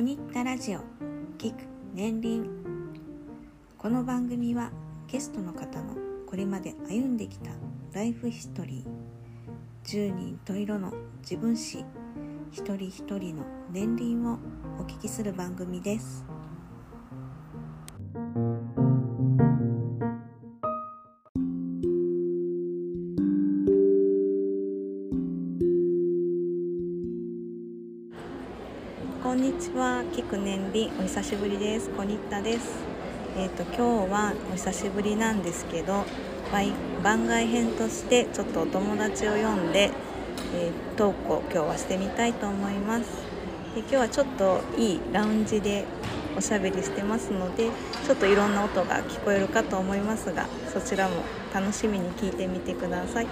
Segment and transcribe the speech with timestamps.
[0.00, 0.78] コニッタラジオ
[1.36, 1.56] 聞く
[1.92, 2.48] 年輪。
[3.76, 4.72] この番組は
[5.06, 5.94] ゲストの方の
[6.26, 7.50] これまで歩んできた
[7.92, 8.86] ライフヒストリー。
[9.84, 10.90] 10人と色の
[11.20, 11.84] 自分史。
[12.50, 14.38] 一人一人の年輪を
[14.78, 16.24] お聞きする番組です。
[30.20, 31.88] ちは、キク年輪お久しぶりです。
[31.90, 32.68] コニッタです。
[33.38, 36.04] えっ、と今日はお久しぶりなんですけど、
[37.02, 39.90] 番外編としてちょっとお友達を呼んで、
[40.54, 43.04] えートークを今日はしてみたいと思います。
[43.74, 45.86] で今日はちょっといいラウンジで
[46.36, 47.70] おしゃべりしてますので、
[48.06, 51.22] ちょっといろんな音が聞こえるかと思いますが、そちらも
[51.54, 53.26] 楽しみに聞いてみてください。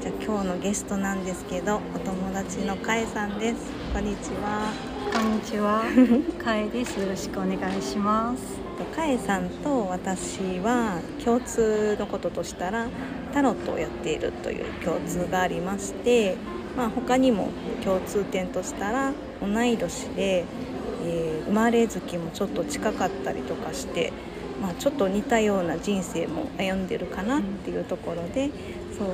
[0.00, 3.56] じゃ今日のゲストなんですけど、お友達のかえさんです。
[3.92, 4.87] こんにちは。
[5.12, 5.82] こんにちは、
[6.42, 7.00] かえです。
[7.00, 8.58] よろしくお願いします。
[8.94, 12.88] かえさんと私は共通のこととしたら
[13.32, 16.36] タロットをやっているという共通がありまして、
[16.76, 17.48] まあ、他にも
[17.84, 20.44] 共通点としたら同い年で、
[21.04, 24.12] えー生まれ月もちょっと近かったりとかして、
[24.60, 28.50] まあ、ちょっと似たような人生も歩んでるかなっていうところで、
[28.98, 29.08] そう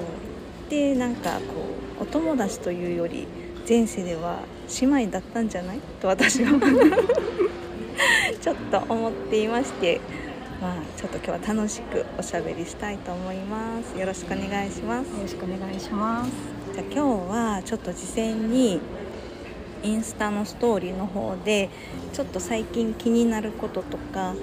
[0.68, 1.66] でなんかこ
[2.00, 3.28] うお友達というより
[3.68, 4.40] 前世では
[4.80, 5.80] 姉妹だったんじゃない？
[6.00, 6.52] と私は。
[8.40, 10.00] ちょっと思っていまして、
[10.60, 13.98] まあ、ちょっと今日は楽しくおしゃべりしたいと思います。
[13.98, 15.08] よろしくお願いします。
[15.08, 16.30] よろしくお願いします。
[16.74, 18.80] じゃあ今日はちょっと事前に
[19.82, 21.70] インスタのストーリーの方で
[22.12, 24.34] ちょっと最近気になることとか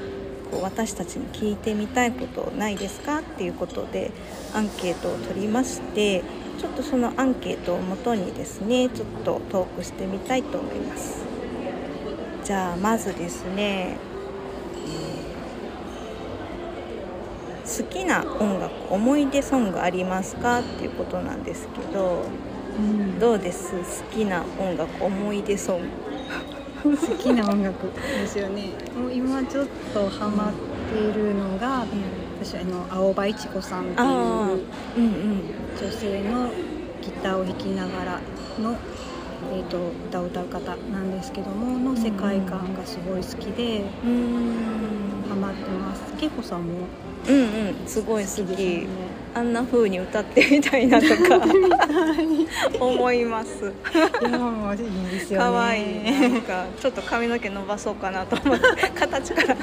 [0.51, 4.11] こう私たちに聞いてみたいことないですかっていうことで
[4.53, 6.23] アンケートを取りまして
[6.59, 11.23] ちょっとそのアンケートをもとにですねちょっとトークしてみたいと思います。
[12.43, 13.97] じゃあまずですね、
[14.85, 15.31] えー
[17.63, 22.25] 好きな音楽思い出ソングありますかっていうことなんですけど
[22.77, 23.71] うん、どうです？
[23.75, 23.83] 好
[24.13, 25.87] きな音楽思い出ソング
[26.83, 28.69] 好きな音楽ですよね。
[28.95, 30.53] もう今ちょっとハマっ
[30.91, 31.85] ているのが、
[32.41, 35.41] 私あの青葉一子さんっていううんうん
[35.79, 36.49] 女性の
[37.01, 38.19] ギターを弾きながら
[38.59, 38.75] の。
[39.53, 39.77] えー、と
[40.07, 46.03] 歌を歌う方なんですけどもの世界観がすごい好きでうーんハマってます。
[46.17, 46.73] けいこさんも
[47.27, 48.87] うんうんすごい好きね。
[49.33, 51.39] あんな風に歌ってみたいなとか
[52.79, 53.71] 思います。
[54.21, 55.45] いやもういいですよね。
[55.45, 56.11] 可愛い。
[56.11, 59.57] なんかちょっと髪の毛伸ばそうかなと思って 形から。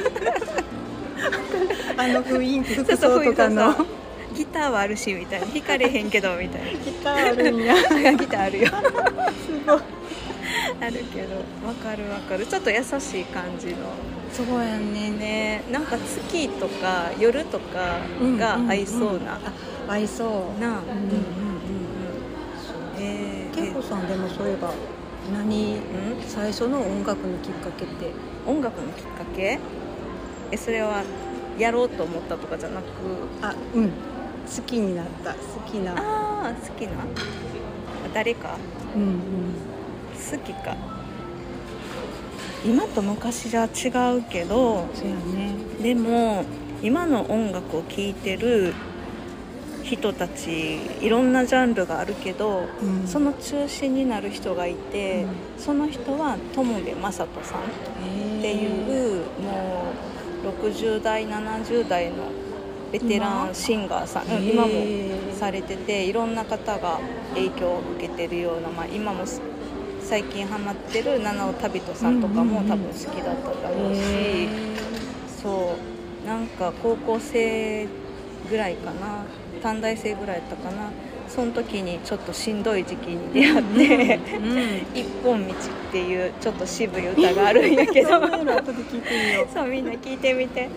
[1.96, 3.74] あの雰囲気服装とかの。
[4.34, 5.46] ギターはあるしみたいな。
[5.46, 7.74] 弾かれへんけどみたいギターあるんや。
[7.74, 8.66] なギターあるよ。
[9.44, 9.80] すごい。
[10.80, 11.36] あるけど。
[11.66, 12.46] わかるわかる。
[12.46, 13.74] ちょっと優しい感じの
[14.32, 15.62] そうやねね。
[15.70, 17.98] なんか月とか夜とか
[18.38, 20.60] が合いそうな、あ合いそう。
[20.60, 21.20] なあ、うんうんうんうん。
[22.98, 24.72] えーけいこさんでもそういえば
[25.32, 25.80] 何うん？
[26.28, 28.12] 最初の音楽のきっかけって？
[28.46, 29.58] 音楽のきっかけ？
[30.52, 31.02] えそれは
[31.58, 32.86] やろうと思ったとかじゃなく？
[33.42, 33.88] あうん。
[33.88, 35.34] 好きになった。
[35.34, 35.38] 好
[35.70, 35.92] きな。
[35.92, 36.92] ああ好きな？
[38.14, 38.56] 誰か？
[38.94, 39.18] うんうん。
[40.14, 40.76] 好きか
[42.64, 45.54] 今と昔じゃ違うけどそうやね。
[45.82, 46.44] でも
[46.82, 48.74] 今の音楽を聴いてる
[49.82, 53.06] 人たちいろんなジャンルがあるけど、うん。
[53.06, 55.24] その中心になる人がいて、
[55.56, 59.84] その人は友部正人さんっていうも
[60.44, 62.16] う60代70代の
[62.92, 64.72] ベテラン今シンガーさん、う今も
[65.34, 67.00] されてていろんな方が
[67.34, 69.40] 影響を受けてるような、まあ、今もす
[70.08, 72.68] 最近ハマってる七尾旅人さんとかもうんうんうん。
[72.68, 74.48] 多分好きだっただろうし、へ
[75.42, 75.76] そ
[76.24, 77.86] うなんか高校生
[78.48, 79.24] ぐらいかな
[79.62, 80.90] 短大生ぐらいやったかな
[81.28, 84.18] その時にちょっとしんどい時期に出会って。
[84.18, 85.56] ーうん 一本道っ
[85.92, 88.08] ていうちょっと渋い歌があるんやけど。
[88.08, 88.20] そう
[89.68, 90.70] みんな聞いてみて。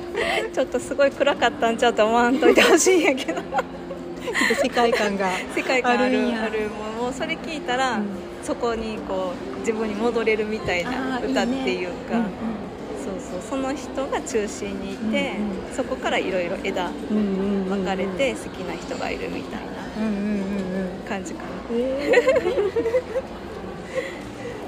[0.53, 3.41] ちょっとすごい暗かったんちゃうと思わんといてほしいんやけど。
[4.61, 6.69] 世界観が世界観あるある
[6.99, 12.25] もうそれ聞いたら、うんそこにこう自分に戻れるみたいな歌っていうかね
[13.03, 15.41] そうそうその人が中心にいて、う
[15.71, 17.61] んそこからいろいろ枝うんうんうんうん。
[17.63, 19.67] うん分かれて好きな人がいるみたいな
[19.97, 21.07] うんうんうんうん。
[21.07, 22.11] 感じかな、え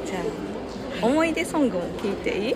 [0.05, 0.19] じゃ
[1.01, 2.53] あ思い出ソングも聞いていい？
[2.53, 2.55] ー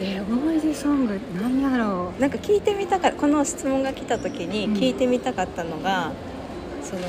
[0.00, 4.74] えー思い出ソング何やろなんか聞いてみたかこの質問が来た時にうん。
[4.74, 6.12] 聞いてみたかったのが、
[6.84, 7.02] その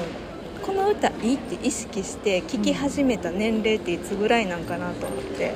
[0.70, 5.56] この歌いいって意識して聴き始めた年齢っていつぐらいなんかなと思って、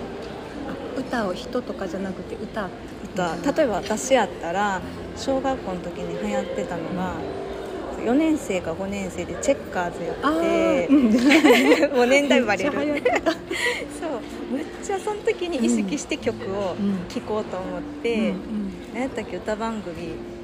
[0.97, 2.67] う歌を人とかじゃなくて歌。
[3.03, 3.51] 歌。
[3.51, 4.81] 例えば私やったら
[5.15, 7.13] 小学校の時に流行ってたのが
[8.03, 12.71] 4年生か5年生でチェッカーズやって もう年代バレる。
[12.73, 12.81] そう。
[14.51, 16.75] めっちゃその時に意識して曲を
[17.07, 18.33] 聴こうと思って、うんうん、
[18.95, 19.93] 何やったっけ歌番組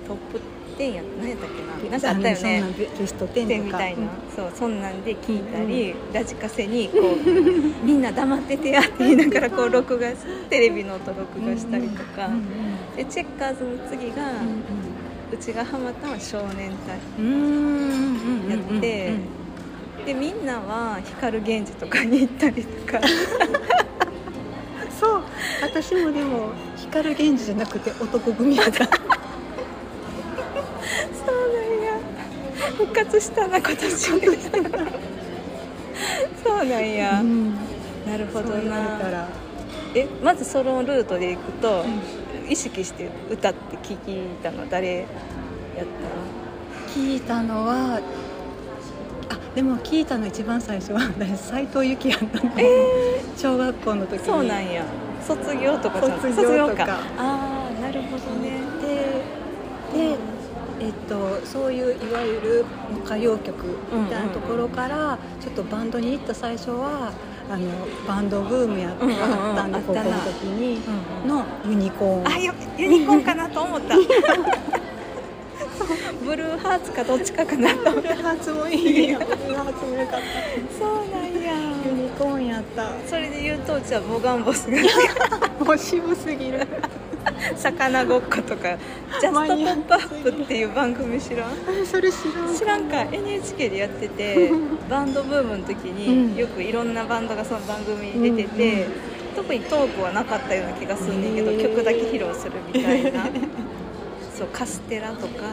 [0.08, 1.92] トップ10や何やったっけな？
[1.92, 2.64] なんかあったよね。
[2.98, 7.24] ベスト10みたいな、うん、そうそんなんで聞いたり、うん、ラジカセにこう
[7.86, 10.12] みんな黙っててやって言いながらこう録画
[10.50, 12.30] テレビの音録画したりとか、
[12.96, 14.32] でチェッカーズの次が、
[15.32, 16.98] うちがハマったのは少年隊
[18.50, 19.14] やって
[20.06, 23.02] でみんなは光源氏とかに行ったりとか。
[25.00, 25.24] そう。
[25.62, 28.88] 私もでも光源氏じゃなくて男組やった
[32.80, 33.90] 復活したな今年。
[36.44, 37.54] そうなんや、うん、
[38.08, 39.28] なるほどな。
[39.94, 42.02] えまずそのルートでいくと、うん。
[42.50, 43.98] 意識して歌って聞い
[44.42, 45.06] たの誰やっ
[46.88, 48.02] た聞いたのは
[49.30, 51.02] あでも聞いたの一番最初は
[51.38, 54.26] 斎藤由貴やったの、えー、小学校の時に。
[54.26, 54.84] そうなんや。
[55.22, 56.88] 卒業とかじゃ卒業とか。
[57.18, 58.62] ああなるほどね。
[58.82, 59.22] で
[60.10, 60.18] で
[60.80, 62.66] えっと、そういういわゆる
[63.06, 67.12] 歌謡曲みたいなところから、ちょっとバンドに行った最初は
[67.50, 67.70] あの
[68.08, 70.80] バンドブームやったんで、高校の時に
[71.28, 73.96] のユニコーン、あユユニコーンかなと思った。
[76.24, 77.92] ブルーハーツかどっちかかなと。
[77.92, 80.26] ブルーハーツもいい ブルーハーツもよかった。
[80.78, 81.54] そうなんや。
[81.86, 82.92] ユニコーンやった。
[83.08, 84.78] それで言うとうちはボガンボスが。
[85.66, 86.68] もう渋すぎる
[87.58, 88.78] 魚ごっことか
[89.22, 91.50] 「ジャストポップアップっていう番組知らん？
[91.86, 93.02] それ知らん知らんか。
[93.12, 94.52] NHK でやってて
[94.90, 98.88] バンドブームの時によくいろんなバンドがその番組に出てて、
[99.36, 103.26] 特にトークはなかったような気がするんだけど、曲だけ披露するみたいな。
[104.38, 105.46] そうカステラとか。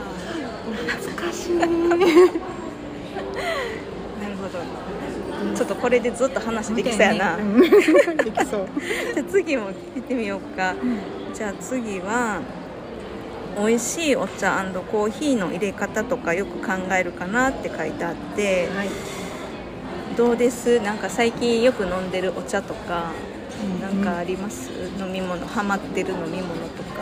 [0.89, 1.57] 懐かしい。
[1.57, 1.73] なる
[4.37, 4.59] ほど
[5.57, 7.69] ちょっとこれでずっと話できそうやな、ね、
[8.25, 8.69] できそう。
[9.15, 10.75] じゃあ次も聞いてみようか、う
[11.31, 11.35] ん。
[11.35, 12.41] じゃあ次は
[13.59, 18.89] 美味しいお茶コーヒーの入れ方とかよく考えるかなって書いてあって、はい、
[20.17, 20.81] どうです？
[20.81, 23.13] なんか最近よく飲んでるお茶とか
[23.81, 26.97] 何かあります、うん、飲み物ハマってる飲み物とか。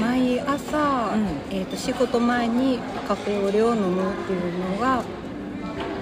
[0.00, 5.04] 毎朝、うん、えーと、仕事前にカフェオレを飲むっていうのが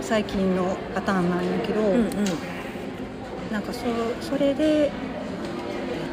[0.08, 2.14] 最近のパターンなんやけど、うんうん、
[3.52, 3.84] なんかそ
[4.22, 4.90] それで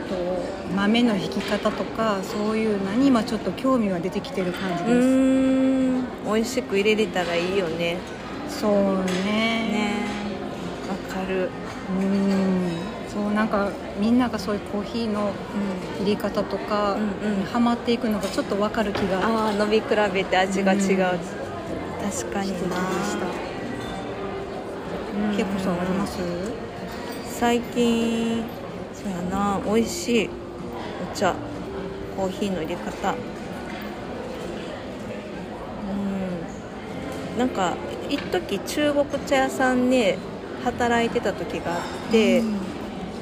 [0.09, 4.91] と豆の引き方とかそういうのに今ちょっと興味は出てきてる感じです。
[4.91, 6.03] うん。
[6.25, 7.95] 美味しく入れれたらいいよね。
[8.49, 8.73] そう
[9.05, 9.23] ね。
[9.23, 9.93] ね。
[10.89, 11.49] わかる。
[11.97, 12.71] うん。
[13.07, 15.31] そうなんかみんながそういうコーヒーの
[16.01, 20.89] 入れ方とかにハマっていくのがちょっとわかる気が、ああ飲み比べて味が違う、うん、
[22.11, 23.44] 確かにな
[25.35, 26.19] 結構そうあります？
[27.39, 28.43] 最近
[28.93, 29.59] そうやな。
[29.65, 30.29] 美味しい
[31.11, 31.35] お茶。
[32.15, 33.13] コーヒーの入れ方。
[37.33, 37.39] うん。
[37.39, 37.75] なんか
[38.09, 40.17] 一時中国茶屋さんで
[40.63, 42.43] 働いてた時があって、う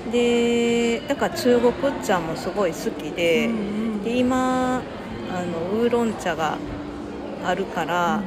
[0.10, 3.58] ん、でだから中国茶もすごい好きでうんう
[3.98, 4.82] ん、で今あ
[5.44, 6.58] のウーロン茶が
[7.44, 8.22] あるから、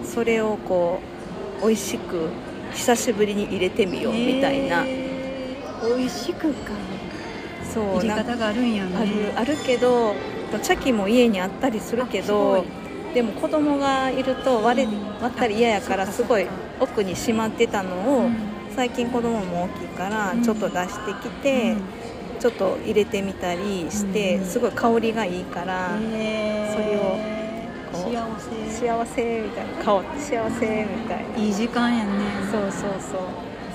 [0.00, 1.00] うん、それをこ
[1.62, 2.28] う美味しく
[2.76, 4.84] 久しぶりに入れてみようみたいな。
[4.86, 5.06] えー
[5.86, 6.72] 美味しくか。
[7.72, 10.14] そう入れ方があるんやねあるあるけど
[10.62, 12.64] 茶器も家にあったりするけど
[13.12, 14.88] でも子供がいると割れ
[15.20, 16.46] 割ったり嫌やからすごい
[16.80, 18.30] 奥にしまってたのを、
[18.74, 21.76] 最近子供も大きいからちょっと出してきて、
[22.38, 27.18] ちょっと入れてみたりして、すごい香りがいいから、それを
[27.96, 28.70] 幸せ。
[28.86, 31.36] 幸せみたいな香って幸せみたいな。
[31.36, 32.10] いい時間やね。
[32.50, 33.22] そうそうそう。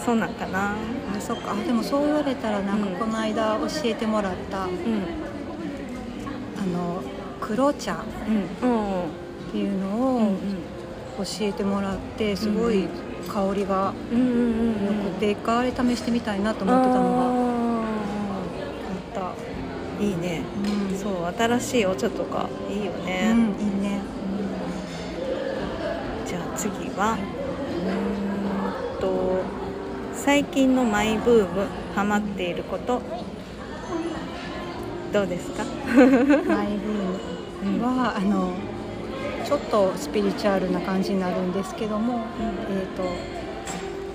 [0.03, 0.75] そうなんかな。
[1.15, 1.53] あそっか。
[1.55, 4.69] でもそう言われたらなんかこの間教えてもらった、うん、あ
[6.65, 7.03] の
[7.39, 7.97] 黒茶っ
[9.51, 10.21] ていうのを
[11.17, 12.87] 教えてもらってすごい
[13.27, 13.93] 香りがよ
[15.03, 17.21] くて一回あれ試してみたいなと思ってたのが。
[19.21, 19.35] あった。
[20.01, 20.41] いいね、
[20.91, 23.80] うん、そう新しいお茶とかいいよね、うん、いいね、
[26.61, 27.17] 次は、
[27.85, 29.41] うんと
[30.13, 31.65] 最近のマイブーム
[31.95, 33.01] ハマっていること。
[35.11, 35.63] どうですか？
[35.97, 36.07] マイ
[36.77, 38.53] ブームは、うん、あの
[39.43, 43.03] ちょっとスピリチュアルな感じになるんですけども、うん、えーと、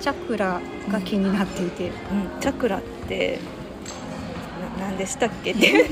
[0.01, 1.93] チャクラが気になっていて、うん、
[2.41, 3.41] チャクラって
[4.81, 5.53] ななんでしたっけ？
[5.53, 5.89] っ て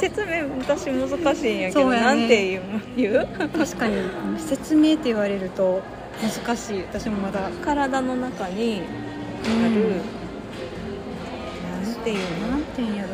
[0.00, 2.62] 説明私難しいんやけど、なんて言う？
[2.96, 3.94] 言う確かに。
[4.38, 5.82] 説明って言われると
[6.44, 6.82] 難しい。
[6.82, 7.50] 私もまだ。
[7.64, 8.82] 体の中に
[9.44, 9.86] ある、う
[11.80, 11.84] ん。
[11.84, 12.48] なんていうの？
[12.48, 13.08] なんていうんやろ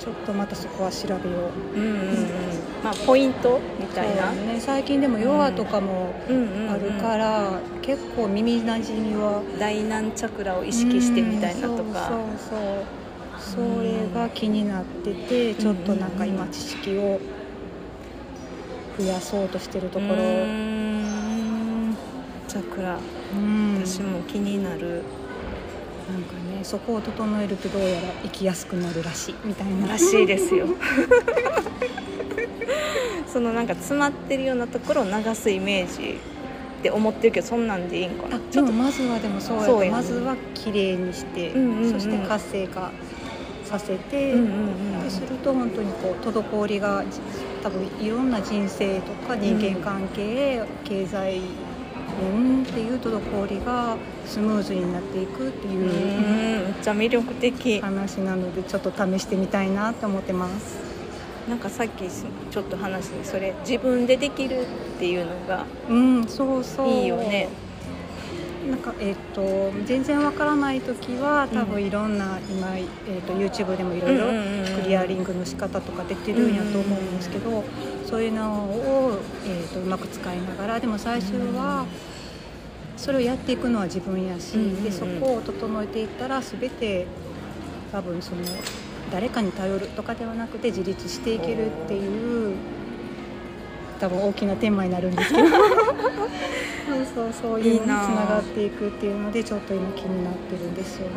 [0.00, 1.78] ちょっとまたそこは調べよう。
[1.78, 2.16] うんうんうん。
[2.82, 4.32] まあポイントみたいな。
[4.32, 11.82] ね、最近でもヨガとかもうんうんうんあるから、結構耳なじみは大難チャクラを意識してみたいなとか。
[11.82, 12.58] うんそうそう
[13.38, 13.66] そう。
[13.76, 17.18] それが気になっててちょっとなんか今知識を
[18.98, 20.14] 増やそうとしてるところ。
[20.14, 20.44] うー
[21.90, 21.96] ん。
[22.48, 22.98] チャクラ。
[23.34, 23.82] うん。
[23.84, 25.02] 私も気になる。
[26.10, 30.66] なんかねそこを整えるとどうやら生きやすくなるらしいみたいならしいですよ。
[33.26, 36.18] そのなんか詰まってるようなところを流すイメージ
[36.80, 38.36] って思ってるけどそんなんでいいんかな。
[38.36, 41.92] あでもまずはでもそうやまずは綺麗にして、うんうんうん。
[41.92, 42.90] そして活性化
[43.64, 44.48] させて、うんうんう
[44.98, 47.20] んですると本当にこう滞りがじ
[47.62, 51.40] 多分いろんな人生とか人間関係、経済
[52.20, 53.96] 面っていう滞りが
[54.26, 57.80] スムーズになっていくってういうーんめっちゃ魅力的。
[57.80, 60.78] 話なのでちょっと試してみたいなと思ってます。
[61.48, 64.66] なんかさっきちょっと話してそれ自分でできるっ
[64.98, 66.88] ていうのがうん、そうそう。
[66.88, 67.48] いいよね。
[68.70, 74.82] なんかえっ、と全然わからない時は多分いろんな、今、えー、と YouTube でもいろいろうんうんうんうん。
[74.82, 77.64] クリアリングの仕方とか出てるんやと思うんですけど、
[78.06, 81.86] そういうのを、えー、とうまく使いながらでも最初は
[83.00, 84.84] それをやっていくのは自分やし、うんうんうん。
[84.84, 87.06] でそこを整えていったら全て
[87.90, 88.42] 多分その
[89.10, 92.56] 誰かに頼るとかではなくて自立していけるっていう
[93.98, 95.48] 多分大きなテーマになるんですけど。
[95.48, 95.60] そう
[97.14, 97.60] そうそう。
[97.64, 101.14] いうのにつなながっていくっていうのでちょっと今気になってるんですよね。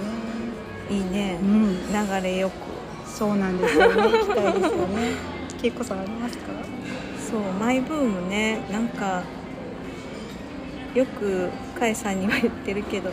[0.89, 1.37] いいね。
[1.41, 2.53] うん、流れよく。
[3.09, 4.01] そうなんですよね。
[4.03, 5.11] 行きたいですよね。
[5.61, 6.43] けいこさんありますか？
[7.29, 8.61] そうマイブームね。
[8.71, 9.23] なんか
[10.95, 13.09] よくかえさんには言ってるけど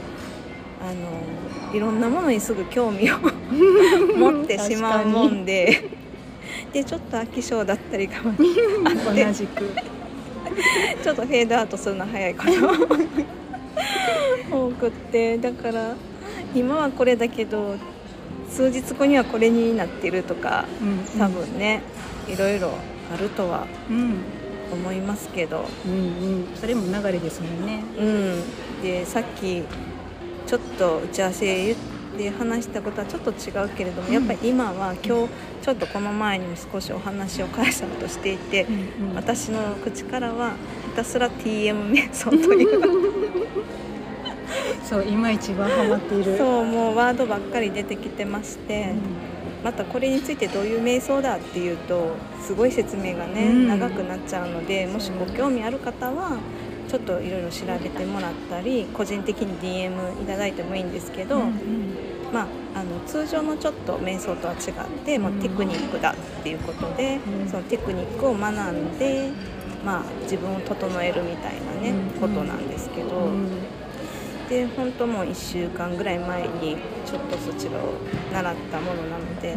[0.83, 3.17] あのいろんなものにすぐ興味を
[4.17, 5.89] 持ってしまうもんで
[6.73, 9.65] でちょっと飽き性だったりがあって同じく。
[11.03, 12.53] ちょっとフェードアウトするの早いかな。
[14.51, 15.95] 多くってだから
[16.55, 17.77] 今はこれだけど
[18.49, 21.19] 数日後にはこれになってるとかうん。
[21.19, 21.83] 多分ね
[22.29, 22.73] いろいろ
[23.15, 24.19] あるとはうん
[24.73, 25.65] 思いますけど。
[25.87, 25.97] うんう
[26.53, 26.57] ん。
[26.57, 27.83] それも流れですもんね。
[27.99, 28.83] うん。
[28.83, 29.63] でさっき
[30.47, 31.77] ちょっと打ち合わせ
[32.19, 34.15] で話したことはちょっと違うけれども、うん。
[34.15, 39.15] やっぱり今は今日ちょっとこの前にも少しお話を返したとしていて、うんうん。
[39.15, 40.53] 私の口からは
[40.91, 43.21] ひたすら TM 瞑想という。
[44.83, 46.37] そう今一番ハマっている。
[46.37, 48.93] そうもうワードばっかり出てきてまして、
[49.63, 53.69] またこれについてどういう瞑想だっていうとすごい説明がね、うん。
[53.69, 56.39] 長くなっちゃうのでもしご興味ある方は
[56.89, 61.95] ちょっといろいろ調べてもらったり個人的に DM いただいてもいいんですけど、うんうん。
[62.33, 62.47] まあ、
[62.81, 67.49] あの通常のちょっと瞑想とは違って、もうテクニックだっていうことで、うん。
[67.49, 69.31] そのテクニックを学んで、
[69.85, 72.21] まあ、自分を整えるみたいなね、うん。
[72.21, 73.49] ことなんですけど、うん
[74.51, 76.77] で本当もう1週間ぐらい前に
[77.07, 77.93] ちょっとそちらを
[78.33, 79.57] 習ったものなので、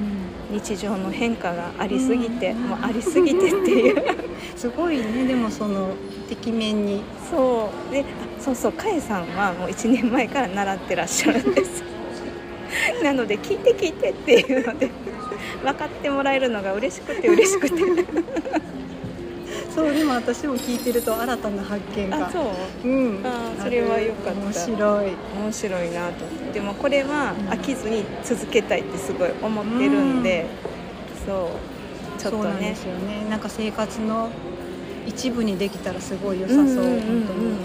[0.51, 2.61] 日常の変化がありすぎて、うん。
[2.69, 4.03] もうありすぎてっていう。
[4.55, 5.25] すごいね。
[5.25, 5.89] でもその
[6.29, 7.01] てきめんに。
[7.27, 7.91] そう。
[7.91, 8.03] であ
[8.39, 11.83] そうそうかえさんはもう1年前から習ってらっしゃるんです。
[13.03, 14.91] なので聞いて聞いてっていうので
[15.63, 17.81] 分かってもらえるのが嬉しくて嬉しくて
[19.73, 22.27] そうでも私も聞いてると新たな発見が。
[22.27, 22.39] あそ
[22.83, 22.87] う？
[22.87, 23.25] うん。
[23.25, 24.39] あそれはよかった。
[24.39, 25.11] 面白い。
[25.41, 26.25] 面白いなと。
[26.25, 30.45] 思ってでもこれは飽きずに続けたいってすごい思ってるんで、
[31.25, 31.49] そ
[32.17, 32.21] う。
[32.21, 32.43] ちょっとね。
[32.43, 33.29] そうなんですよね。
[33.29, 34.29] なんか生活の
[35.07, 37.55] 一部にできたらすごい良さそう、んんんん本当に、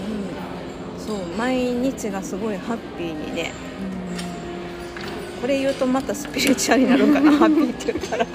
[0.97, 3.51] そう毎日がすごいハッピーにね。
[5.41, 7.31] これ言うとまたスピリチュアルになるかな。
[7.37, 8.25] ハッピーって言ったら。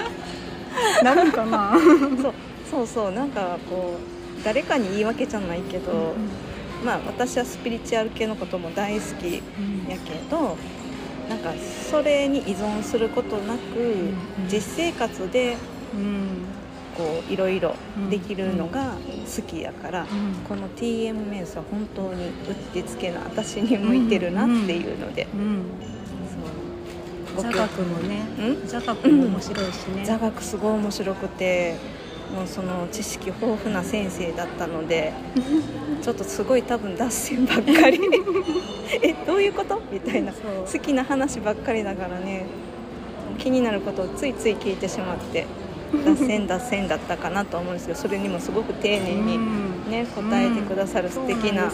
[1.15, 1.77] なるかな。
[2.21, 2.33] そう
[2.69, 3.97] そうそうなんかこ
[4.39, 6.15] う誰かに言い訳じゃないけど、
[6.83, 10.57] まあ私はスピリチュアル系のことも大好きやけど
[11.29, 11.53] なんか
[11.89, 14.13] それに依存することなく、ん
[14.47, 15.57] 実生活で
[15.93, 16.27] うん。
[16.97, 17.75] こういろいろ
[18.09, 18.93] できるのが
[19.25, 20.07] 好きやから、うん。
[20.47, 25.27] この TM 瞑想は本当にうってつけな私に向いてるなっていうので、
[27.37, 28.23] 座学もね。
[28.39, 28.65] ん？
[28.65, 31.75] 座学も面白いしね、座学すごい面白くて
[32.33, 35.13] もうその知識豊富な先生だったので
[36.01, 37.99] ちょっとすごい多分脱線ばっかり。
[39.01, 39.81] えどういうこと？
[39.91, 42.45] みたいな好きな話ばっかりだからね。
[43.37, 45.45] 気になることをついつい聞いてしまって
[46.05, 49.37] 脱線脱線だったかなと思うんですけどそれにもすごく丁寧に
[49.89, 51.69] ね、答えてくださる素敵な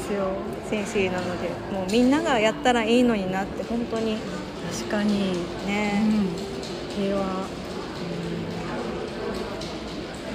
[0.69, 4.17] 先生なのでもうみんながやったらいいのになって本当に。
[4.79, 5.33] 確かに。
[5.67, 6.01] ね、
[6.97, 7.45] うん、平和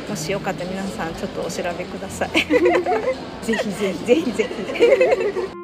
[0.08, 2.30] もしよかったら皆さんちょっとお調べください。
[3.44, 4.04] ぜひぜひ。
[4.04, 5.55] ぜひぜひ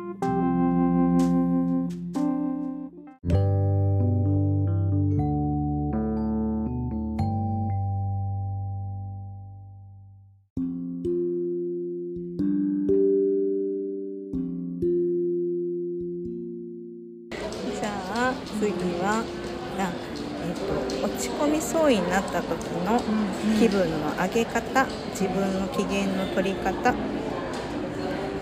[23.58, 26.94] 気分の上げ方自分の機嫌の取り方。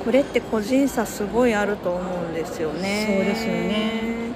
[0.05, 3.07] これって個人差すごいあると思うんですよね。
[3.07, 4.33] そうですよね。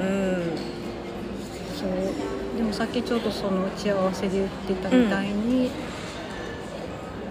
[0.00, 0.56] うん。
[1.76, 2.56] そう。
[2.56, 5.70] でもさっきちょっとその打ち合わせで言ってたみたいに、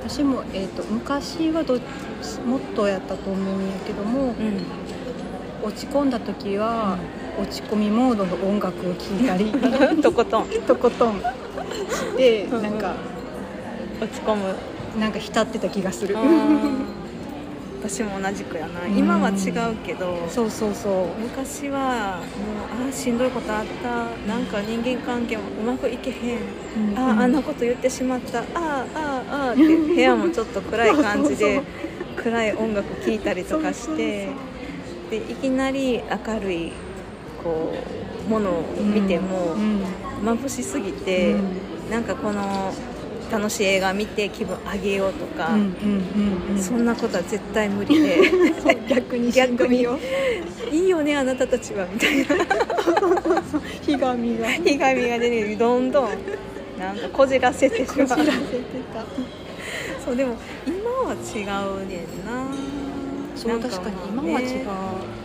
[0.03, 1.79] 私も、えー、と昔はど
[2.45, 4.61] もっとやったと思うんやけども、うん。
[5.63, 6.97] 落ち込んだ時は、
[7.39, 9.45] 落ち込みモードの音楽を聴いたり
[10.01, 10.47] とことん。
[10.65, 11.19] とことん。
[11.19, 11.23] し
[12.17, 12.57] てうん。
[12.57, 12.95] うんなんか
[14.01, 14.55] 落ち込む。
[14.99, 16.15] なんか浸ってた気がする。
[17.79, 18.85] 私も同じくやな。
[18.85, 18.97] うん。
[18.97, 20.93] 今は違うけどそうそうそう。
[21.21, 23.89] 昔はもうあーしんどいことあった。
[24.31, 26.39] なんか人間関係もうまくいけへん。
[26.95, 28.39] あーあんなこと言ってしまった。
[28.39, 28.47] あー
[28.95, 31.61] あーあーって部屋もちょっと暗い感じで
[32.17, 34.27] 暗い音楽聴いたりとかして
[35.11, 36.71] でいきなり明るい
[37.47, 37.73] こ
[38.27, 39.81] うものを見てもうん。
[40.23, 41.91] 眩しすぎて、うん。
[41.91, 42.73] なんかこの
[43.31, 45.67] 楽しい映画見て気分上げようとか、うんうん
[46.49, 46.61] うんうん。
[46.61, 48.17] そんなことは絶対無理で。
[48.89, 49.83] 逆に逆に。
[49.83, 49.99] よ
[50.71, 52.25] いいよねあなたたちはみたいな。
[53.81, 54.47] ひがみが。
[54.49, 56.09] ひがみが出てどんどん
[56.79, 58.07] なんかこじらせてしまう。
[58.07, 58.33] こじらせて
[58.93, 59.05] た。
[60.03, 61.43] そうでも今は違
[61.83, 62.77] うねんな。
[63.35, 65.16] そう確かに今は違う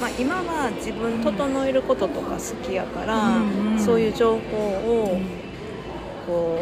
[0.00, 3.80] まあ今は自分整えることとか好きやから、うんうん。
[3.80, 5.18] そういう情報を
[6.26, 6.58] こ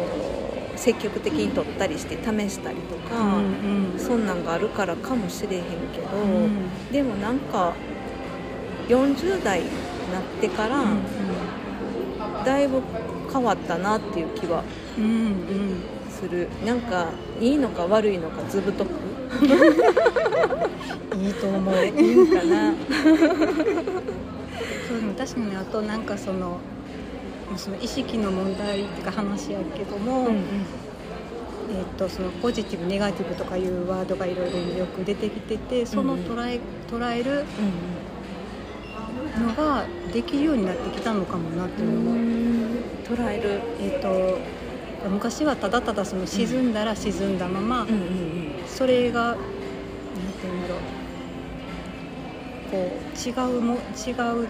[0.75, 3.99] う積極的に取ったりして試したりとか、うんうん。
[3.99, 6.91] そんなんがあるからかもしれへんけど、うん。
[6.91, 7.73] でもなんか
[8.87, 9.65] 40代に
[10.11, 10.83] なってから、
[12.45, 12.81] だいぶ
[13.31, 14.63] 変わったなっていう気は
[14.97, 15.35] うんうん。
[16.09, 16.47] する。
[16.65, 17.07] なんか
[17.41, 18.91] いいのか悪いのかずぶとく
[21.17, 21.85] いいと思う。
[21.85, 22.73] いいんかな。
[24.87, 26.59] そうでも確かにあとなんかその
[27.57, 37.43] その意識の問題っていうか話やけども、うんえっとそのポジティブネガティブとかいうワードがいろいろよく出てきててその捉え,、捉える
[39.39, 41.91] のができるようになってきたのかもなっていう。
[41.91, 42.15] のも、
[43.03, 43.61] 捉える。
[43.79, 44.37] えっと
[45.09, 49.41] 昔はただただその沈んだら沈んだまま、うんうんそれがなんて
[50.43, 50.79] 言うんだろう。
[52.71, 54.47] こう違うも違う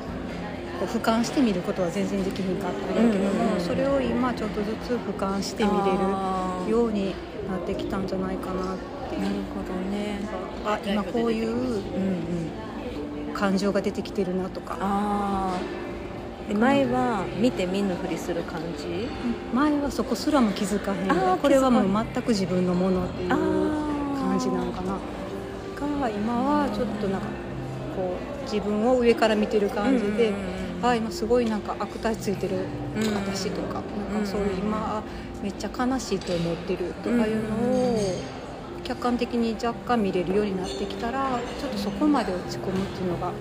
[0.79, 7.13] こう俯瞰してみることは全然できひんかったんだけども、うんうんうんそれを今ちょっとずつ俯瞰して見れるように
[7.49, 8.77] なってきたんじゃないかなっ
[9.09, 9.21] ていう。
[9.21, 10.19] なるほどね。
[10.65, 13.33] あ今こういううんうん。
[13.33, 14.77] 感情が出てきてるなとか
[16.53, 19.08] 前は見て見ぬふりする感じ？
[19.53, 23.36] 前はそこすらも気づかへんこれはもう全く自分のものっていうあ
[24.19, 24.97] 感じなんかな。
[26.05, 27.27] が今はちょっとなんか
[27.95, 30.34] こう自分を上から見てる感じで、
[30.81, 32.58] あ今すごいなんか悪態ついてる
[32.95, 33.81] うん私とか,、
[34.13, 35.03] なんかそういううん今
[35.41, 37.99] めっちゃ悲しいと思ってるとかいうのを
[38.84, 43.31] 客観的に若干見れるようになってきたらちょっとそこまで落ち込むっていうのが。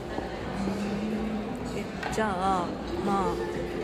[1.77, 2.67] えじゃあ
[3.05, 3.35] まあ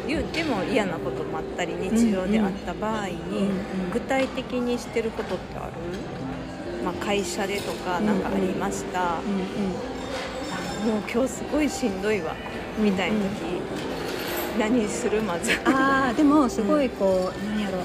[0.08, 3.50] 言うても嫌なこともあったり日常であった場合に、うんうん
[3.92, 5.72] 具体的にしてることってある、
[6.84, 9.16] まあ、会社でとかなんかありました、
[10.86, 10.94] うんうん。
[10.94, 12.36] もう今日すごいしんどいわ
[12.78, 13.60] みたいな時、
[14.60, 15.20] 何する？
[15.22, 15.50] まず。
[15.64, 17.78] ああ でもすごいこう、何やろ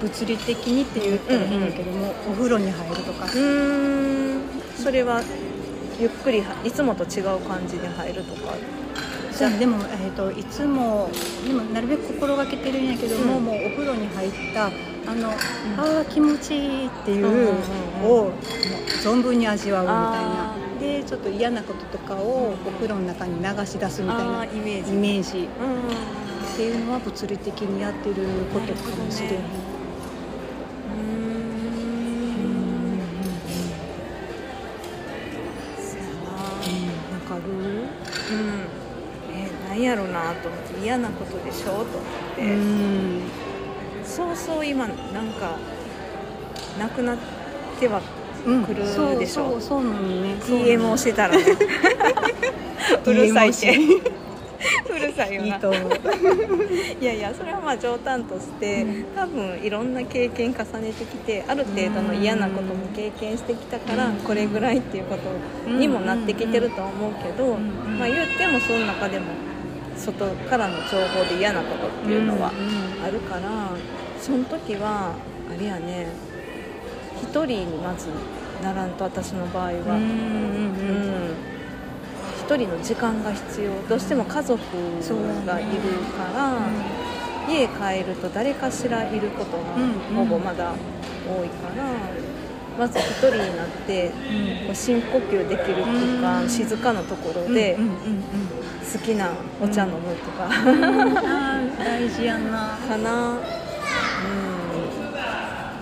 [0.00, 3.24] 物理的にって言ったら変やけども、お風呂に入るとか。
[3.24, 4.40] うーん。
[4.76, 5.20] それは
[6.00, 8.54] ゆっくりはいつもと違う感じで入るとか
[9.42, 11.10] じゃあでも、えー、といつも
[11.44, 13.44] でもなるべく心がけてるんやけども、うん。
[13.44, 14.70] もうお風呂に入ったあ
[15.16, 15.34] の、あ
[16.02, 17.48] あ気持ちいいっていううんうんうん
[18.04, 18.32] をもう
[19.02, 24.92] 存分に味わうみたいあなでちょっと嫌なこととかをお風呂の中に流し出すみたいあなーイメージ。
[24.92, 25.38] イメージ。
[25.38, 25.46] うん
[26.52, 28.14] っていうのは物理的にやってる
[28.54, 29.34] ことかもしれへん。
[29.34, 31.02] うー
[32.94, 33.00] ん
[35.78, 37.42] そうやなわかる？
[37.50, 37.58] うん。
[37.58, 38.81] えー、
[39.82, 41.84] 何やろうなと思って嫌なことでしょと思っ
[42.36, 43.22] てうん
[44.04, 45.58] そうそう今なんか
[46.78, 47.18] なくなっ
[47.80, 48.00] ては
[48.46, 51.44] うん来るそうでしょそうそうなのね DM をしてたらね
[53.04, 55.90] うるさいってうるさいよいいなと思う
[57.00, 65.16] いやいやそれはまあ冗談として、うん多分いろんな経験重ねてきてある程度の嫌なことも経験してきたから、うんこれぐらいっていうこ
[65.64, 69.26] とにもなってきてると思うけど、んまあ、言ってもその中でも
[70.04, 72.50] 外からの情報で嫌なことっていうのは
[73.04, 73.70] あるから、
[74.20, 75.14] その時は
[75.48, 76.06] あれやね
[77.22, 78.08] 一人にまず
[78.62, 79.70] ならんと私の場合は。
[79.70, 81.52] うんうんうん
[82.42, 83.70] 一人の時間が必要。
[83.88, 84.58] どうしても家族
[85.46, 85.70] がいる
[86.18, 86.58] から、
[87.48, 90.72] 家帰ると誰かしらいることがうんほぼまだ
[91.24, 91.84] 多いから、
[92.78, 94.66] まず一人になってうん。
[94.66, 96.48] こう深呼吸できる空間、うん。
[96.48, 97.92] 静かなところでうんうん
[98.92, 101.14] 好きなお茶飲むとか、うん。
[101.78, 102.76] 大事やな。
[102.88, 103.38] かな、うん、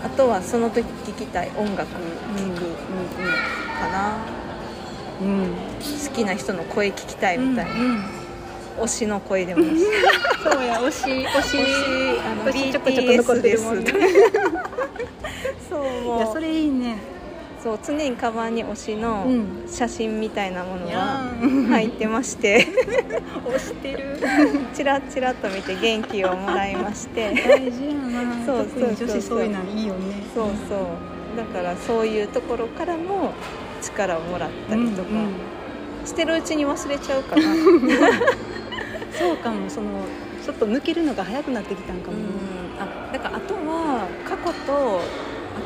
[0.04, 2.74] あとはその時聴きたい音楽聴く。
[3.78, 4.18] かな、
[5.20, 5.54] うんうん。
[6.08, 8.04] 好きな人の声聞きたいみたいな、うんうん。
[8.84, 9.62] 推しの声でも
[10.42, 11.58] そうや推し推し
[12.24, 13.90] あの推しちょこちょこ残ってるもんね。
[13.90, 16.20] BTS ですそうう。
[16.20, 16.96] やそれいいね
[17.62, 19.68] そう常にカバンに推しのうん。
[19.68, 21.31] 写真みたいなものいが
[21.68, 22.66] 入ってまして。
[23.46, 24.16] 推してる。
[24.73, 27.35] チラチラと見て元気をもらいまして。
[27.35, 27.94] 大事や
[28.25, 28.35] な。
[28.46, 30.23] そうそうそう女子そういうのいいよね。
[30.35, 31.37] そうそう。
[31.37, 33.33] だからそういうところからも
[33.83, 36.07] 力をもらったりとか、うんうん。
[36.07, 37.42] してるうちに忘れちゃうかな。
[39.12, 39.88] そうかもその
[40.42, 42.16] ちょっと抜けるのが早くなってきたんかも。
[42.16, 42.25] ね
[42.81, 45.03] あだからあとは過去と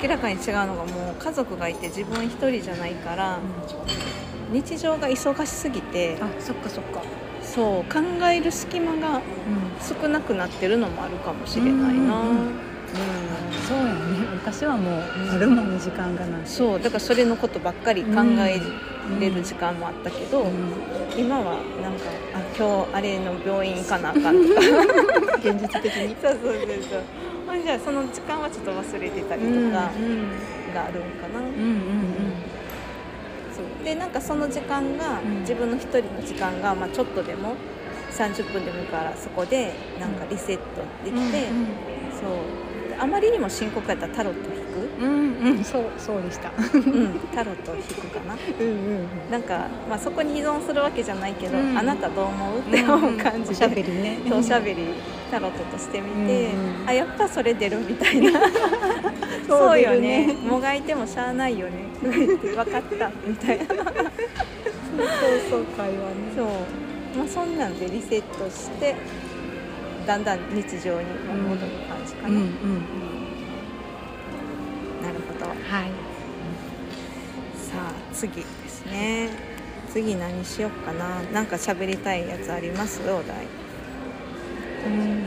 [0.05, 3.39] 明らかに違うのがもう家族がいて自分一人じゃないから
[4.53, 7.01] 日常が忙しすぎてあそっかそっか。
[7.41, 9.23] そう考える隙間が
[9.81, 12.55] 少なくなってるのもあるかもしれないな、うんうんうんうん。
[13.67, 14.01] そうやね。
[14.35, 16.43] 昔はもうあるもんね時間がない。
[16.45, 18.61] そうだからそれのことばっかり考え
[19.19, 20.47] れる時間もあったけど、
[21.17, 24.61] 今はなんかあ今日あれの病院行かなあかんとか。
[25.41, 26.15] 現実的に。
[26.21, 27.03] そうそうそうそう
[27.55, 29.93] ほんじゃあその時間はちょっと忘れてたりとか
[30.75, 32.35] があるんかな、うんうんうん。
[33.55, 33.85] そう。
[33.85, 35.41] でなんかその時間が、うん。
[35.43, 37.55] 自分の一人の時間が、まあ、ちょっとでも
[38.11, 41.49] 30分でもいいからそこでなんかリセットできて、
[42.19, 42.89] そう。
[42.89, 44.51] であまりにも深刻やったらタロット
[45.01, 46.51] うんうんうんそうそうでした。
[46.75, 48.35] うん、タロット引くかな。
[48.61, 51.79] うんうんなんか、まあ、そこに依存するわけじゃないけど、うん。
[51.79, 52.59] あなたどう思う？
[52.61, 54.19] って思う感じで、おしゃべりね。
[54.29, 54.87] そうおしゃべり
[55.31, 58.41] タロットとしてみて、うんうんあやっぱそれ出るみたいな。
[59.49, 60.27] そうそうよね。
[60.27, 61.73] ねもがいてもしゃあないよね。
[62.03, 63.11] 分かった。
[63.27, 63.65] みたいな。
[63.67, 63.87] そう
[65.51, 66.33] そう会話ね。
[66.37, 66.47] そう、
[67.19, 68.95] まあ、そんなんでリセットして
[70.07, 71.07] だんだん日常に
[71.49, 72.45] 戻る感じかな、うんうん
[75.05, 75.51] なるほど。
[75.51, 75.59] はい。
[77.55, 79.29] さあ次ですね。
[79.93, 81.21] 次何しよっかな。
[81.33, 83.03] なんか喋りたいやつあります？
[83.03, 83.47] お題。
[84.87, 85.25] うん。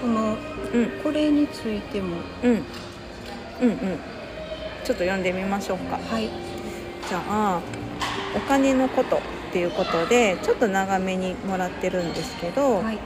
[0.00, 0.36] この
[0.72, 0.90] うん。
[1.02, 2.16] これについても。
[2.42, 2.50] うん。
[2.50, 3.78] うんうん。
[4.82, 5.98] ちょっと読んでみましょうか。
[5.98, 6.28] はい。
[7.08, 7.60] じゃあ
[8.36, 9.20] お金のことっ
[9.52, 12.98] ていうことでちょっと長めにもらってるんですけど、はい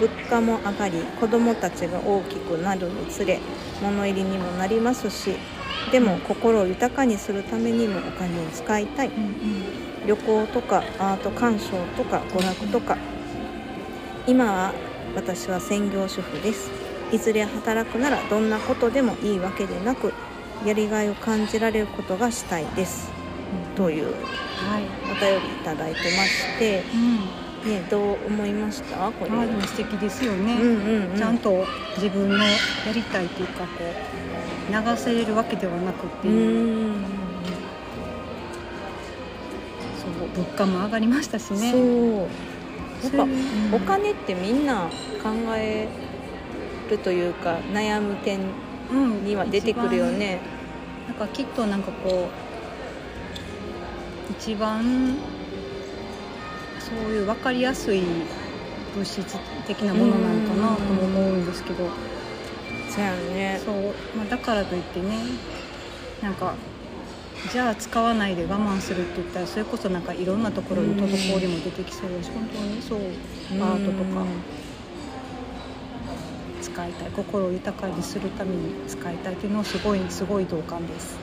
[0.00, 3.40] 物価も上がり子どもたちが大きくなるにつれ
[3.82, 5.34] 物入りにもなりますし
[5.90, 9.08] でも心を豊かにするためにもお金を使いたい。
[9.08, 12.96] うん旅行とかアート鑑賞とか娯楽とか。
[14.26, 14.72] 今は
[15.14, 16.70] 私は専業主婦です。
[17.12, 20.12] いずれ働くならどんなことでもいいわけでなく
[20.64, 23.10] やりがいを感じられることがしたいです。
[23.76, 24.84] というはい。
[25.10, 29.10] お便りいただいてまして、うんね、どう思いました？
[29.12, 30.72] これ、あでも素敵ですよね、うんう
[31.08, 32.44] んうん、ちゃんと自分のや
[32.94, 36.94] りたいというかこう流せれるわけではなくってう。
[39.96, 41.72] そう物価も上がりましたしね。
[41.72, 42.20] そう。
[43.04, 43.74] やっぱうん。
[43.74, 44.88] お金ってみんな
[45.22, 45.88] 考え
[46.90, 48.40] るというか悩む点
[48.90, 50.40] うんには出てくるよね。
[51.06, 52.28] なんかきっとなんかこ
[54.30, 55.16] う一番
[56.88, 58.02] そういう分かりやすい
[58.94, 61.88] 物質的なものなのかなとも思うんですけど。
[62.90, 63.60] そうやね。
[63.64, 63.74] そう、
[64.16, 65.18] まあ、だからといってね
[66.22, 66.54] なんか
[67.52, 73.00] じゃあ使わないで我慢するって言ったらそれこそなんかいろんなところに滞りも出てきそうだし本当にそう。
[73.62, 74.24] アートとか。
[76.60, 77.10] 使いたい。
[77.10, 81.16] 心を豊かにするために使いたいっていうのはすごいすごい同感です。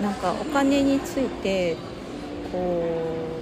[0.00, 1.76] なんかお金について
[2.52, 3.35] こう、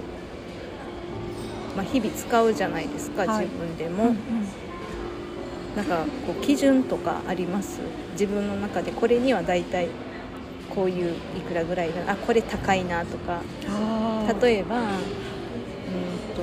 [1.75, 3.45] まあ、日々使うじゃないですか、はい。
[3.45, 4.17] 自分でも、うんうん。
[5.75, 7.79] なんかこう基準とかあります？
[8.13, 9.89] 自分の中でこれには大体
[10.73, 13.41] こういういくらぐらいだあこれ高いなとか。
[14.41, 14.85] 例えばうん
[16.35, 16.41] と、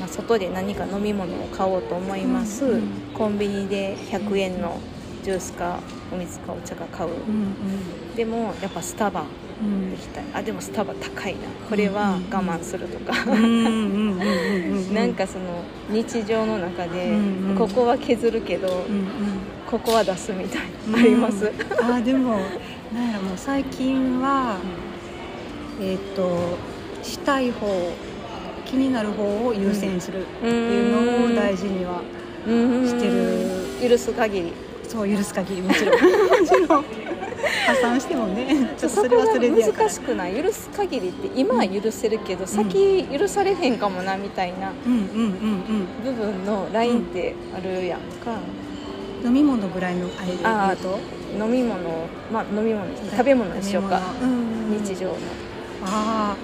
[0.00, 2.82] まあ、外で何か飲み物を買おうと思います、うんうん。
[3.14, 4.80] コンビニで100円の
[5.22, 5.78] ジュースか
[6.12, 10.24] お水かお茶か買う、うんでもやっぱスタバうんうん行きたい。
[10.34, 11.40] あでもスタバ高いな。
[11.68, 17.56] これは我慢するとか、うんうんうんうんうんなんかその日常の中で、うんうん。
[17.56, 19.06] ここは削るけど、うんうん。
[19.70, 21.50] ここは出すみたいな、あります、うん。
[21.50, 22.36] あーでも
[22.94, 24.58] なんやろもう最近は
[25.80, 26.58] えっ、と
[27.02, 27.66] したい方
[28.66, 32.00] 気になる方を優先するっていうのを大事には
[32.46, 32.86] うん。
[32.86, 33.88] してる。
[33.88, 34.52] 許す限り。
[34.88, 35.62] そう許す限り。
[35.62, 35.94] もちろん。
[36.02, 36.84] もちろん
[37.66, 38.46] 破産してもね
[38.78, 40.34] ちょっとそれはそれ難しくない。
[40.42, 44.72] 許す限りって今は許せるけど、先許されへんかもなみたいな。
[44.86, 48.62] うんうんうん部分のラインってあるやんか、うん
[49.24, 50.08] 飲み物ぐらいの
[50.44, 50.98] あれと？
[51.38, 51.78] 飲み物
[52.32, 54.00] まあ飲み物食べ物にしようか。
[54.84, 55.14] 日常の。
[55.84, 56.34] あ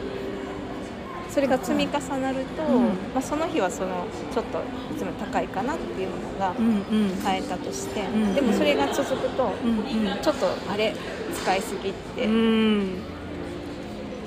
[1.39, 2.85] それが積み重なると、うん。
[3.15, 4.59] まあ、その日はそのちょっと
[4.93, 7.17] いつも高いかなっていうものがあうんうん。
[7.23, 10.97] 買えたとして、んでもそれが続くと、うんちょっとあれ
[11.41, 12.33] 使いすぎって、うん。
[12.33, 12.89] うん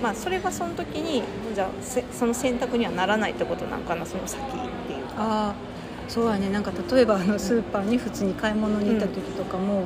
[0.02, 1.22] まあそれはその時に
[1.54, 4.44] じゃあせその選択にはならないってことなんかなその先っ
[4.88, 5.54] ていうか。
[6.08, 6.50] そうやね。
[6.50, 9.86] なんか例えばあのスーパーに普通に買い物に行った時とかも、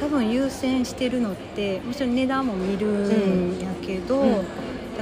[0.00, 4.44] 多分優先してるのってもちろん値段も見るんやけど、うん。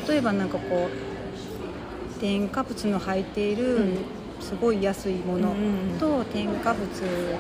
[0.09, 1.12] 例えばなんかこう
[2.23, 3.99] 添加物の入っているうん。
[4.43, 6.83] すごい安いものうんと添加物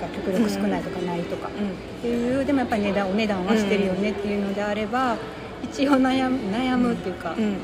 [0.00, 1.48] が極力少ないとかないとか。
[1.48, 5.16] うんっていうでもやっぱり値段お値段はしてるよねっていうのであれば
[5.64, 7.56] 一応悩む悩むっていうか、うん。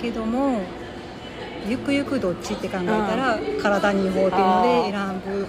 [0.00, 0.60] けども
[1.66, 5.46] ゆくゆくどっちって考えたら体にいい方っていうので選ぶ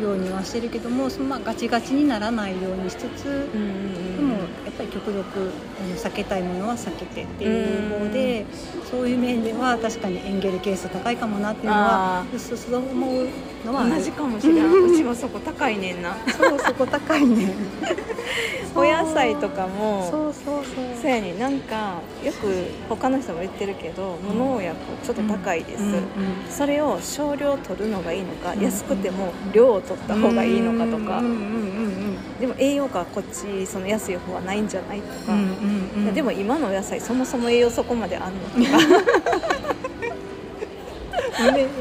[0.00, 4.38] ようにはしてるけどもそのまあガチガチにならないようにしつつうんうんでもや
[4.70, 5.50] っぱり極力
[5.82, 8.44] あの避けたいものは避けてっていう方で
[8.90, 13.28] そういう面では確かにエンゲル係数高いかもなっていうのはあうすうす思う
[13.64, 16.16] のは同じかもしれんうちもそこ高いねんな。
[16.26, 17.54] そうそこ高いね
[18.74, 20.84] お野菜とかもそうそうそう。
[21.00, 26.02] そうやになんかよく他の人も言ってるけど無農薬ちょっと高いです、うんうん
[26.50, 31.96] それを少量取るのがいいのか、うん安くても量を取った方がいいのかとか、うんうんうん
[32.40, 36.14] でも栄養価はこっちその安い方はないんじゃないとか、うんうんうん。
[36.14, 39.65] でも今のお野菜そもそも栄養そこまであんのとか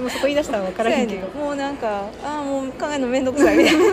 [0.02, 1.28] もうそこ言い出したら分からへんけど。
[1.28, 1.38] ねん。
[1.38, 3.58] もうなんかああもう考えるの面倒くさい。
[3.58, 3.84] みたいな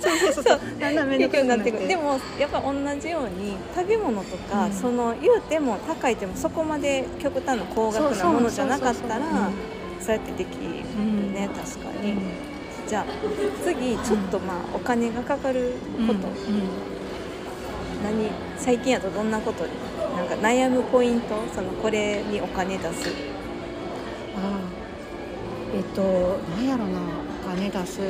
[0.00, 0.32] そうそう。
[0.32, 0.44] そう。
[0.44, 1.64] そうだんだん面倒くさくなって。
[1.64, 1.88] てくる。
[1.88, 4.72] でもやっぱ同じように食べ物とか、うん。
[4.72, 9.50] その言うても高いてもそこまで極端な高額なものじゃなかったら
[10.00, 10.64] そうやってできる
[10.98, 12.14] うんね確かに、
[12.88, 13.04] じゃあ
[13.62, 15.74] 次ちょっとまあお金がかかる
[16.06, 16.20] こと、
[18.02, 19.72] 何最近やとどんなことに
[20.16, 21.34] なんか悩むポイント？
[21.54, 23.10] そのこれにお金出す
[24.36, 27.00] ああえっと何やろな
[27.44, 28.00] お金出す。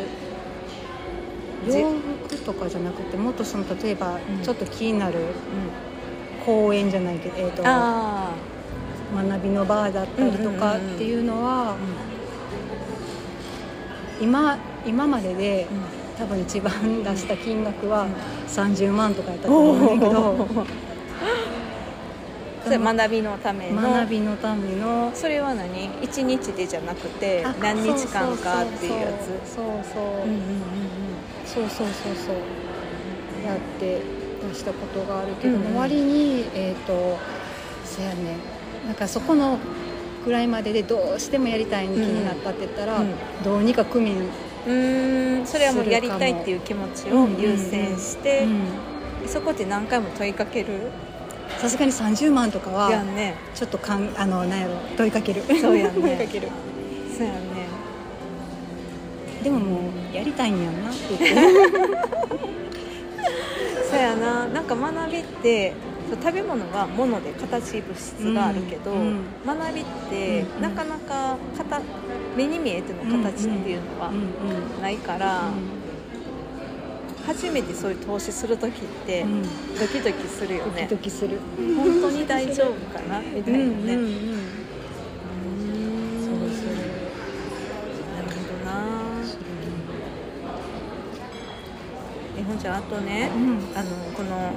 [1.68, 4.42] じ洋服とかじゃなくてもっとその例えばうん。
[4.42, 5.26] ちょっと気になるうん。
[6.44, 8.32] 公園じゃないけど、えっとあ
[9.14, 11.76] 学びの場だったりとかっていうのはあ、
[14.20, 15.66] 今今までで
[16.18, 18.06] 多分一番出した金額は
[18.46, 20.46] 30万とかやったと思うんだけど
[22.62, 23.80] それ学びのための。
[23.82, 25.10] 学びのための。
[25.14, 25.86] それは何？
[26.02, 29.08] 一日でじゃなくてあ何日間かっていうや
[29.44, 29.54] つ？
[29.54, 30.40] そうそううんうんうん。
[31.46, 33.46] そうそうそうそう。
[33.46, 34.00] やって
[34.48, 35.76] 出したことがあるけども、うんうん。
[35.78, 37.18] 割にえっ、と
[37.84, 38.36] そやね。
[38.86, 39.58] なんかそこの
[40.24, 45.46] ぐらいまででどうしてもやりたいに気になったって言ったら、うんどうにか区民うーん。
[45.46, 49.28] それはもうやりたいっていう気持ちを優先してうん。
[49.28, 50.90] そこで何回も問いかける
[51.58, 53.34] さすがに30万とかはやんね。
[53.54, 55.42] ちょっとかんあのなんやろ問いかける。
[55.60, 56.16] そうやんね。
[56.24, 56.48] かける。
[57.16, 57.40] そうやんね。
[59.42, 59.80] でもも
[60.12, 60.90] うやりたいんやんな。
[60.90, 61.34] って言って
[63.90, 64.46] そうやな。
[64.46, 65.72] なんか学びって
[66.10, 69.20] 食べ物は物で形物質があるけど、うんうん。
[69.46, 71.82] 学びってうんなかなか形
[72.36, 74.18] 目に見えての形っていうのはうんう
[74.78, 75.42] んないから、
[77.26, 78.72] 初めてそういう投資する時っ
[79.06, 79.42] てうん。
[79.42, 79.48] ド
[79.86, 81.38] キドキするよドキね、ドキする。
[81.76, 83.20] 本当に大丈夫かな？
[83.20, 84.10] みたいなね、うんうんうん。
[92.60, 93.58] じゃああとね、うん。
[93.74, 94.52] あのこの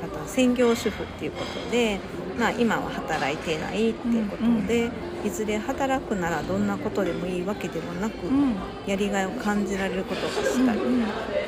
[0.00, 1.98] 方専業主婦っていうことで、
[2.38, 4.90] まあ、今は働いてないっていうことで、
[5.24, 8.54] いずれ働くならどんなことでもいいわけでもなく、うん。
[8.86, 11.04] やりがいを感じられることがしたい、うん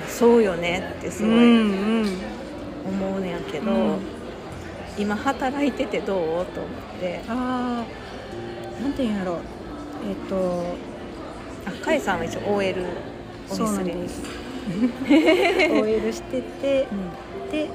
[0.06, 2.08] そうよねってすごいうんうん。
[2.86, 3.98] 思うねやけど、うん。
[4.98, 6.46] 今働いててどう？
[6.46, 7.20] と思って。
[7.28, 7.84] あ
[8.78, 9.38] あなんていうんやろ
[10.08, 10.76] えっ、と。
[11.66, 12.84] あかいさんは一応 OL
[13.50, 13.96] お店で
[15.80, 16.86] OL してて
[17.50, 17.70] で、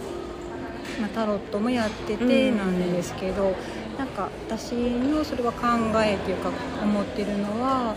[0.99, 3.55] まあ、タロットもやっててうんなんですけど、
[3.97, 5.67] なんか私のそれは考
[6.03, 7.95] えっていうか思ってるのは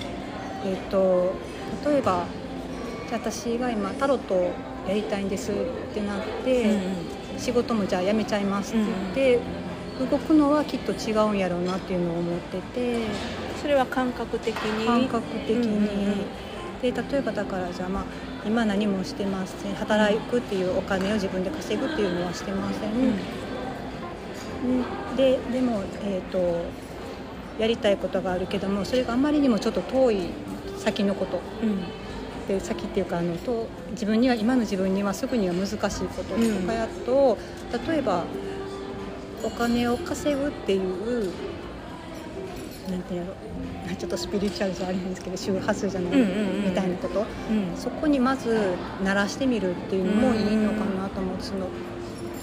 [0.64, 1.32] えっ、と
[1.84, 2.26] 例えば
[3.10, 4.52] 私が今タロットを
[4.88, 5.54] やりたいんですっ
[5.94, 6.82] てなって、うん
[7.38, 9.40] 仕事もじゃあ辞めちゃいますって言って、
[10.10, 12.98] 動くのはきっと違うんやろうなっていうのを思ってて
[13.60, 14.86] それは感覚的に？
[14.86, 16.24] 感覚的に、うんうんうん。
[16.82, 18.04] で例えばだからじゃあまあ
[18.44, 19.74] 今何もしてません。
[19.74, 23.04] 働くっていうお金を自分で稼ぐっていうのはしてません、うん。
[23.04, 23.06] う
[25.12, 26.64] んででも、えー、と
[27.58, 30.30] やりたいことがあるけどもそれがあまりにもちょっと遠い
[30.78, 31.40] 先のこと。
[31.62, 31.82] うん。
[32.48, 35.78] で先っていうかあのと自分には今の自分にはすぐには難しい
[36.08, 36.34] こと。
[36.34, 37.38] とかやと、
[37.88, 38.24] 例えば
[39.44, 41.32] お金を稼ぐっていう
[42.90, 43.26] なんていう
[43.92, 47.20] のちょっとスピリチュアルじゃあれなんですけど周波数じゃない、みたいなこと。
[47.20, 47.76] うん。
[47.76, 51.68] そこにまず慣らしてみるっていうのもいいのかなと思ってその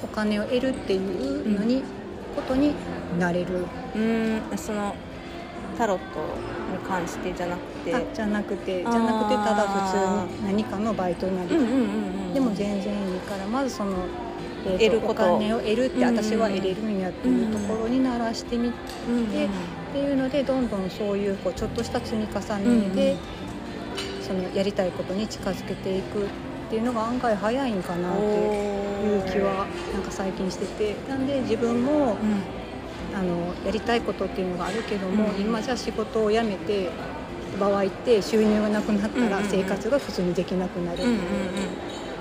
[0.03, 1.83] お金を得るっていうのに、
[2.35, 2.73] ことに
[3.19, 4.41] なれる、うん。
[4.57, 4.95] その
[5.77, 6.03] タロット
[6.71, 7.95] に関してじゃなくて。
[7.95, 11.49] あじゃなくてじゃなくてただ普通に何かのバイトなり、
[12.33, 14.28] でも全然いいからまずその、えー
[14.63, 18.75] 得ることお金を得るって私は得れるんやっていうところに慣らしてみて、
[19.45, 19.49] っ
[19.93, 23.17] ていうのでどんどんそういうこうちょっとした積み重ねで、
[24.21, 26.27] そのやりたいことに近づけていくっ
[26.69, 30.95] ていうのが案外早いんかなっていう気はなんか最近してて。
[31.09, 32.17] なんで自分も
[33.15, 35.41] あのやりたいことっていうのがあるけども、うん。
[35.41, 36.89] 今じゃあ仕事を辞めて
[37.59, 40.99] 場合って収入がなくなったら生活が普通にできなくなる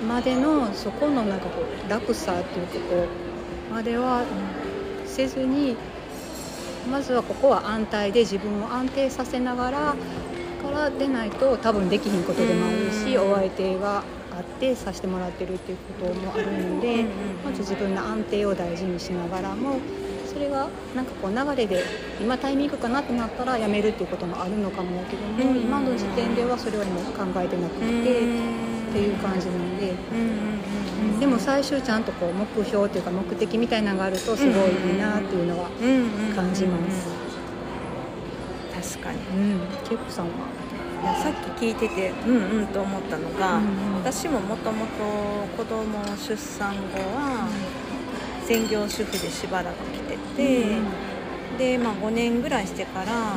[0.06, 3.06] までのそこのなんかこう楽さっていうかこ
[3.70, 4.24] うまでは
[5.06, 5.76] せずに
[6.90, 9.94] まずはここは安泰で自分を安定させながら
[10.62, 14.02] からでないと多分できひんことでもあるしうんお相手が
[14.36, 17.04] あってさせてもらってるっていうこともあるんで
[17.44, 19.80] まず自分の安定を大事にしながらも
[20.26, 21.82] それがなんかこう流れで
[22.20, 29.94] 今タイミングかなってなったらやめるっていうこともあるのかもけども、今の時点ではそれはもう考えてなくてっていう感じなんで。
[30.12, 30.58] うんうんうん
[31.18, 35.88] でも最終ちゃんとこう目標っていうか目的みたいなのがあるとすごいいいなっていうのはうん
[36.28, 37.08] うん感じます。
[38.98, 39.18] 確かに。
[39.18, 40.30] うん、ケイコさんは？
[41.02, 43.94] いやさっき聞いててうんうんと思ったのが、うんうん。
[43.96, 44.92] 私ももともと
[45.56, 47.48] 子供出産後は
[48.46, 50.66] 専業主婦でしばらく来てて、
[51.58, 53.34] で、まあ、5年ぐらいしてから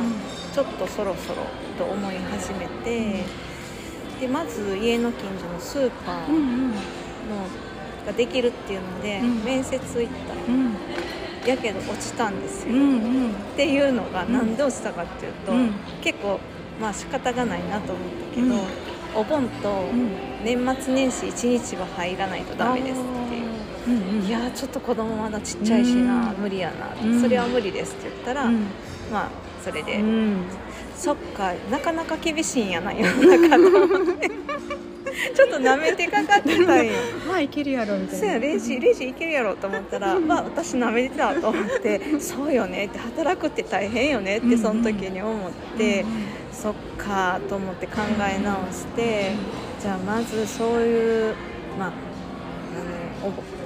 [0.54, 1.42] ちょっとそろそろ
[1.76, 3.24] と思い始めて、
[4.22, 6.72] でまず家の近所のスーパーの、
[8.06, 9.44] ができるっていうので、うん。
[9.44, 10.34] 面接行った。
[10.34, 10.76] うん。
[11.44, 15.72] やけど落ちたんですよ、っていうのがうんなんで落ちたかっていうと、うん。
[16.00, 16.38] 結構
[16.80, 18.60] まあ仕方がないなと思ったけど、うん。
[19.16, 20.44] お盆とうん。
[20.44, 24.24] 年末年始1日は入らないとダメですっていう。
[24.24, 26.42] いやーちょっと子供まだちっちゃいしな、うん。
[26.42, 27.20] 無理やな、うん。
[27.20, 28.66] それは無理ですって言ったら、うん。
[29.12, 29.28] まあ
[29.64, 30.44] それで、うん
[31.02, 34.30] そっかなかなか厳しいんやな世の中と思って。
[35.34, 36.92] ちょっと舐めてかかってたんよ
[37.28, 38.26] まあいけるやろみたいな。
[38.26, 46.04] そうやレジレジいけるやろと思ったら、 まあ、私舐めてたと思ってそうよねって働くって大変よねってその時に思って、
[46.52, 49.32] そっかと思って考え直して、
[49.80, 51.34] じゃあまずそういう、
[51.78, 51.92] まあ、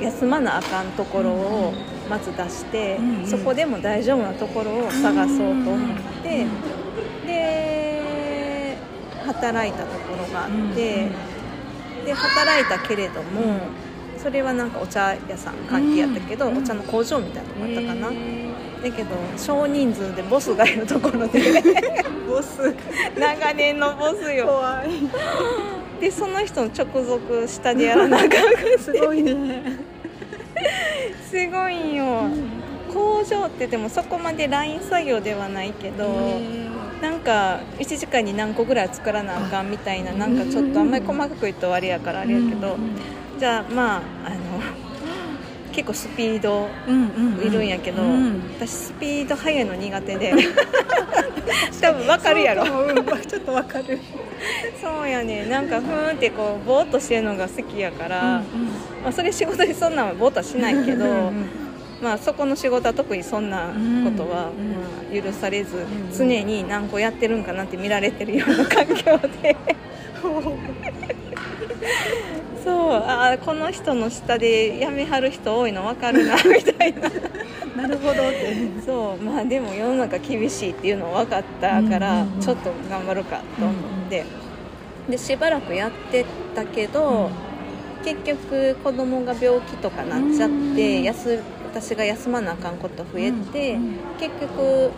[0.01, 1.75] 休まなあかんところを
[2.09, 3.27] まず出して、うんうん。
[3.27, 5.89] そこでも大丈夫なところを探そうと思っ
[6.23, 6.47] て、
[7.27, 8.77] で
[9.25, 11.09] 働いたところがあって、
[12.05, 13.61] で働いたけれども、
[14.17, 18.09] それはなんかお茶屋さん関係やったけど、うんお茶の工場みたいなとこあったかな。
[18.13, 18.47] へ
[18.83, 22.75] だけど少人数でボスがいるところでー ボス。
[23.19, 24.47] 長年のボスよ。
[24.47, 26.01] 怖い。
[26.01, 28.79] でその人の直属下でやらなあかんくて。
[28.83, 29.63] すごいね。
[31.31, 31.95] すごいん。
[31.95, 32.29] よ
[32.93, 36.05] 工場ってでもそこまでライン作業ではないけど
[37.07, 42.77] なんか1時間に何個ぐらい作らなあかんみたいななんかちょっとあんまり細かく言うとあれやからあれやけど
[43.39, 44.37] じゃあまああの
[45.71, 46.69] 結構スピード
[47.41, 48.41] いるんやけど、うん。
[48.57, 50.33] 私スピード速いの苦手で。
[51.83, 52.65] 多分わかるやろ。
[52.65, 53.99] ちょっとわかる。
[54.81, 58.65] そうやねなんかふーんってこうぼーっとしてるのが好きやから、うん
[59.03, 61.66] まあ、それ仕事でそんなんはぼーっとはしないけど、うんうん
[62.03, 64.77] まあ、そこの仕事は特にそんなことは、うんま
[65.11, 69.57] あ、許されず、ん常に何個やってるんかなって見られてるような環境で。
[72.65, 77.09] そうあーこの人の下で辞めはる人多いの分かるなみたいな。
[77.81, 78.57] なるほどって。
[78.85, 83.75] そうまあでも世の中厳しいっていうの分かったから、ちょっと頑張るかと思っ
[84.11, 84.25] て、
[85.09, 86.27] でしばらくやって
[86.57, 87.31] たけど、
[88.05, 91.05] 結局子供が病気とかなっちゃって、うん。
[91.05, 91.41] 休
[91.81, 94.91] 私が休まなあかんこと増えて、うんうん結局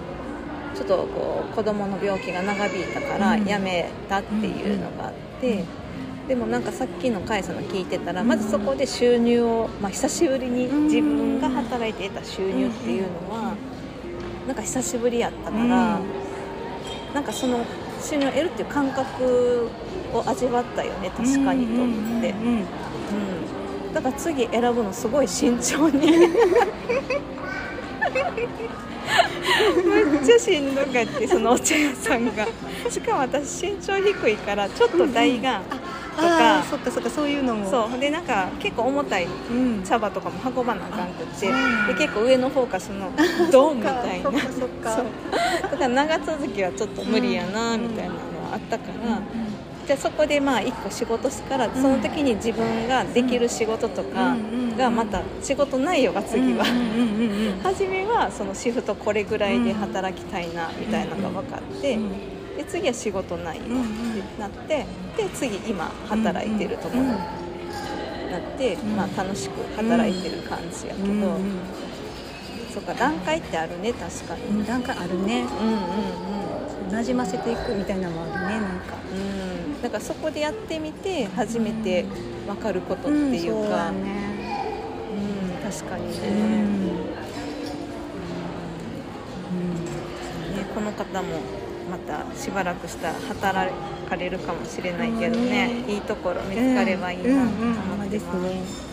[0.76, 3.44] ちょっとこう子供の病気が長引いたからうん。
[3.44, 5.64] 辞めたっていうのがあって、
[6.28, 13.54] でもなんかさっきの甲斐さんの聞いてたら、うんまずそこで収入を、まあ、久しぶりに自分が働いて得た収入っていうのは、
[14.46, 15.98] なんか久しぶりやったから、
[17.12, 17.64] なんかその
[18.00, 19.68] 収入を得るっていう感覚
[20.14, 22.64] を味わったよね確かにと思って、うん
[23.92, 26.28] だから次選ぶのすごい慎重に。
[29.84, 32.46] めっちゃしんどかってそのお茶屋さんが。
[32.90, 35.60] しかも私身長低いからちょっと台が、
[36.16, 36.58] とか。
[36.58, 37.70] あーそっかそっかそういうのも。
[37.70, 37.98] そう。
[37.98, 39.82] でなんか結構重たいうん。
[39.82, 43.10] 茶葉とかも運ばなあかんくってうなんだで結構上のフォーカスの
[43.50, 44.30] ドンみたいな。
[44.30, 45.06] そっかそっかそう。
[45.62, 48.18] だから長続きはちょっと無理やなみたいなの
[48.50, 49.20] はあったから、
[49.88, 54.36] じゃあそこでまあ一個仕事したらその時に自分ができる仕事とか
[54.76, 56.66] がまた仕事内容が次は、
[57.62, 62.10] 初めはそのシフトこれぐらいで働きたいなみたいなのが分かって、うん
[62.58, 64.84] で次は仕事内容ってなって
[65.16, 71.38] で次今働いてるところになって、んまあ、楽しく働いてる感じやけど、
[72.74, 75.42] そっか段階ってあるね確かに、うんなんかあるね。
[75.42, 76.90] うんうんうん。
[76.90, 78.96] 馴染ませていくみたいなのもあるねなんか。
[79.12, 79.47] うん
[79.82, 82.04] だからそこでやってみて初めて
[82.46, 84.28] 分かることっていうそうか、だね。
[85.62, 85.70] うん。
[85.70, 86.14] 確かにね,、
[89.50, 90.56] うん。
[90.56, 91.28] ねこの方も
[91.90, 93.72] またしばらくしたら働
[94.08, 95.94] かれるかもしれないけどね、うん。
[95.94, 98.10] いいところ見つかればいいなとうんうん思うん。
[98.10, 98.87] ですって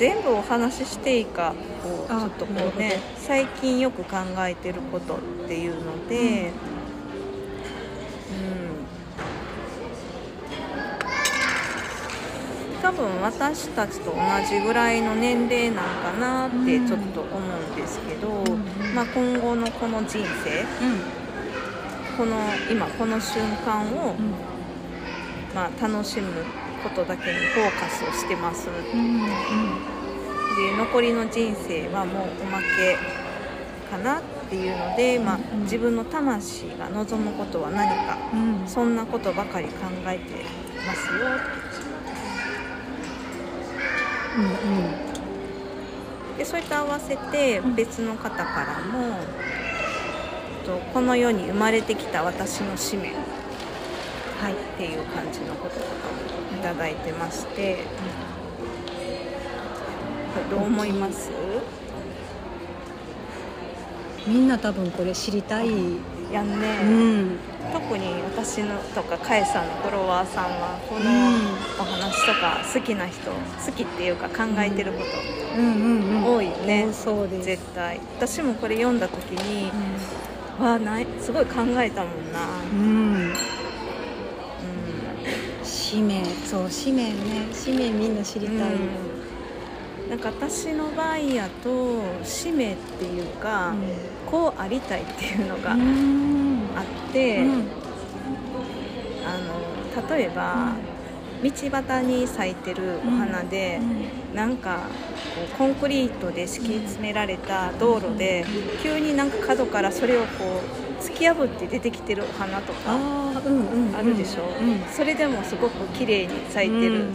[0.00, 6.52] 全部お話ししていいかこうちあょっとこうね最近よく考えてることっていうので、うん。
[12.80, 14.16] 多分私たちと同
[14.48, 18.94] じぐらいの年齢なんかなってちょっと思うんですけど、ん。
[18.94, 20.64] まあ、今後のこの人生
[22.16, 22.38] この
[22.70, 24.34] 今この瞬間を、うん。
[25.54, 26.42] まあ、楽しむ
[26.82, 28.68] ことだけにフォーカスをしてます。
[28.68, 29.20] うん
[30.56, 32.98] で残りの人生はもうおまけ
[33.88, 35.62] かなっていうので、まあうん。
[35.62, 38.68] 自分の魂が望むことは何かうん。
[38.68, 39.72] そんなことばかり考
[40.06, 40.44] えて
[40.86, 41.28] ますよ
[44.36, 44.40] う。
[44.40, 44.46] んう
[46.34, 46.36] ん。
[46.36, 49.18] でそれと合わせて別の方からも、
[50.64, 53.12] とこの世に生まれてきた私の使命
[54.40, 55.86] はいっていう感じのこととか
[56.52, 57.84] もいただいてまして、
[60.50, 61.30] どう思います、
[64.26, 65.68] みんな多分これ知りたい。
[66.32, 67.38] やんね、うん。
[67.72, 71.40] 特に私のとかかえさんのフォロワーさんはこのうん。
[71.80, 74.98] お話とか好きな人好きっていうか考えてるこ
[75.58, 76.22] うんうんうん。
[76.22, 77.46] と多いよね、多そうです。
[77.46, 78.00] 絶対。
[78.18, 79.72] 私もこれ読んだ時に
[80.58, 83.32] うわあないすごい考えたもんな、んうん
[85.92, 88.60] うん、使命そう使命ね使命みんな知りたい、う
[90.06, 90.10] ん。
[90.10, 93.74] なんか私の場合やと使命っていうか、
[94.30, 96.68] こうありたいっていうのがうん。
[96.76, 97.64] あって、うん
[99.24, 99.60] あの
[100.16, 100.72] 例えば、
[101.42, 103.80] 道端に咲いてるお花で、
[104.34, 104.80] なんか
[105.34, 108.44] こうコンクリートで敷き詰められた道路で
[108.82, 114.80] 急になんか角からそれをこう突き破って出てきてるお花とかあるでしょ、うん。
[114.92, 117.06] それでもすごく綺麗に咲いてる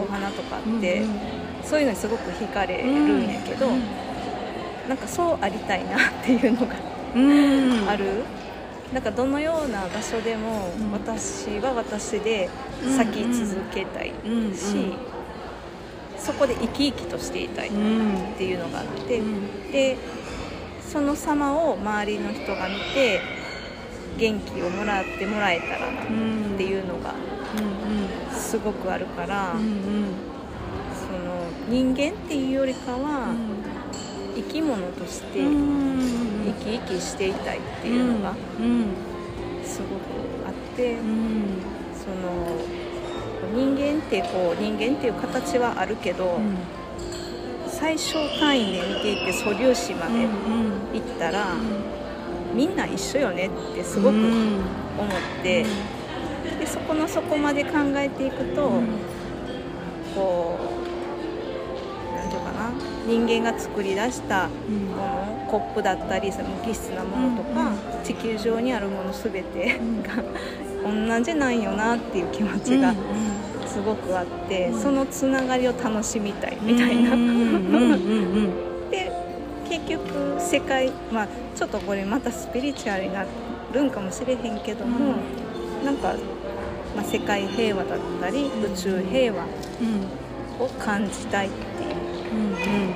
[0.00, 1.10] お花とかって、うん
[1.62, 3.82] そういうのにすごく惹かれるんやけど、うん
[4.88, 6.74] なんかそうありたいなっていうのが
[7.14, 7.88] うん。
[7.88, 8.24] ある、
[8.92, 10.90] なんかどのような場所でもうん。
[10.90, 12.50] 私は私で
[12.96, 14.92] 咲き続けたいうんし、
[16.18, 19.70] そこで生き生きとしていたいっうんていうのがあって、うん。
[19.70, 19.96] で
[20.92, 23.22] その様を周りの人が見て
[24.18, 26.04] 元気をもらってもらえたらなっ
[26.58, 27.14] ていうのが
[28.36, 33.34] すごくあるから、その人間っていうよりかは、
[34.36, 38.34] 生き物として生き生きしていたいっていうのが
[39.64, 40.00] すごく
[40.46, 40.98] あって、
[41.96, 42.58] その
[43.54, 46.38] 人間ってこう人間っていう形はあるけど、
[47.82, 50.20] 最小単位で見ていって素粒子まで
[50.96, 51.56] いったら、
[52.54, 55.66] みんな一緒よねってすごく思って、
[56.60, 58.70] でそこの底まで考えていくと、
[60.14, 60.58] こ
[62.12, 62.70] う何て言うかな
[63.04, 67.72] 人間が作り出したもの、コップだったり無機質なものとか、
[68.04, 70.22] 地球上にあるもの全てが
[71.18, 72.94] 同じなんよなっていう気持ちが
[73.72, 77.16] すごくあって、そのつながりを楽しみたいみたいな。
[78.90, 79.10] で
[79.68, 83.24] 結局世界まあちょっとこれまたスピリチュアルにな
[83.72, 85.14] るんかもしれへんけども、
[85.80, 86.14] うん、なんか、
[86.94, 89.46] まあ、世界平和だったり宇宙平和
[90.60, 92.94] を感じたいっていう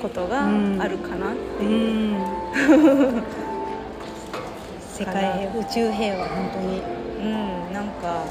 [0.00, 0.48] ことが
[0.80, 2.16] あるかなっていう。
[4.98, 6.82] 世界平和宇宙平和本当に。
[7.18, 8.24] うんなんか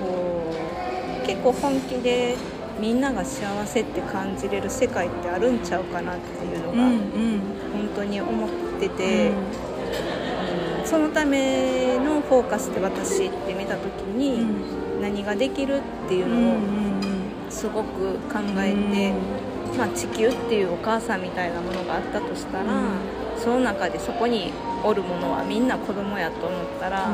[0.00, 0.57] こう
[1.28, 2.36] 結構本気で
[2.80, 8.50] みんなが幸せって感じれる世界ってあるんちゃうかなっていうのが、本当に思っ
[8.80, 14.46] てて、うん、そのためのフォーカスで私って見た時に、
[15.02, 19.12] 何ができるっていうのをすごく考えて、
[19.76, 22.64] まあ、地球っていうお母さんみたいなものがあったとしたら、
[23.36, 24.50] その中でそこに
[24.82, 27.10] おるものはみんな子供やと思ったら、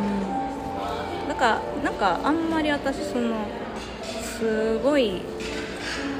[1.26, 3.44] なんかなんかあんまり私その
[4.38, 5.22] すごい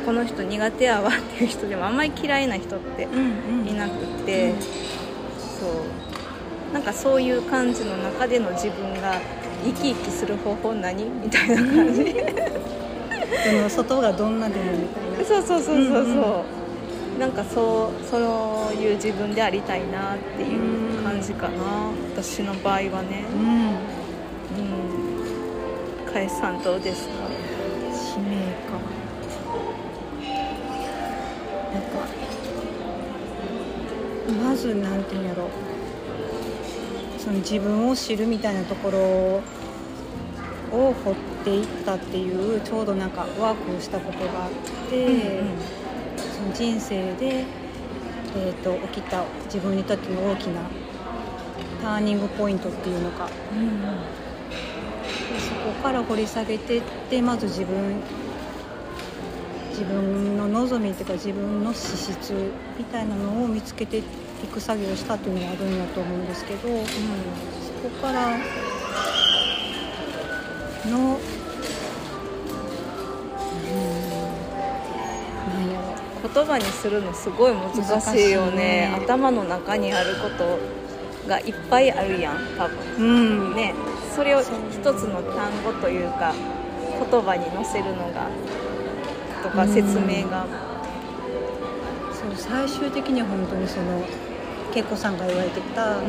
[0.07, 5.67] この人苦手やわっていう人でもあんまり嫌いな人っていなくて、うんうん、そ
[6.71, 6.75] う。
[6.75, 9.21] なんかそういう感じの中での自分が
[9.65, 12.15] 生き生きする方法何みたいな感じ。
[13.45, 15.25] その外がどんなでもみたいな。
[15.25, 16.13] そうそうそうそうそう、うん
[17.15, 21.55] うん、なんかそうそういう自分でありたいなっていう感じかな、
[22.13, 23.25] 私の場合はね。
[23.33, 23.69] うん、
[26.23, 27.15] うん、さんどうですか？
[34.33, 35.51] まず何て言うんやろ。
[37.19, 44.51] その自分を知るみたいなところを掘っていったっていうちょうどなんかワークをしたことがあっ
[44.91, 45.59] て、うんうん、
[46.19, 47.45] その人生で、
[48.37, 50.61] えーと、起きた自分にとっての大きな
[51.81, 53.71] ターニングポイントっていうのか、うんうん、
[55.41, 58.03] そこから掘り下げてってまず自分
[59.75, 62.33] 自分の望みっていうか自分の資質
[62.79, 64.03] みたいなのを見つけてい
[64.53, 68.39] く作業をしたっていうのがあるんやと思うんですけど、うん、そこから
[70.89, 71.19] の、
[76.33, 80.59] 言葉にするのすごい難しいよね、ね、頭の中にあること
[81.29, 83.75] がいっぱいあるやん多分、うん、ね。
[84.15, 86.33] それを一つの単語というか
[87.11, 88.29] 言葉に乗せるのが
[89.45, 90.47] とか説明が、
[92.13, 94.03] そう最終的には本当にその
[94.75, 96.07] 恵子さんが言われてた、うん、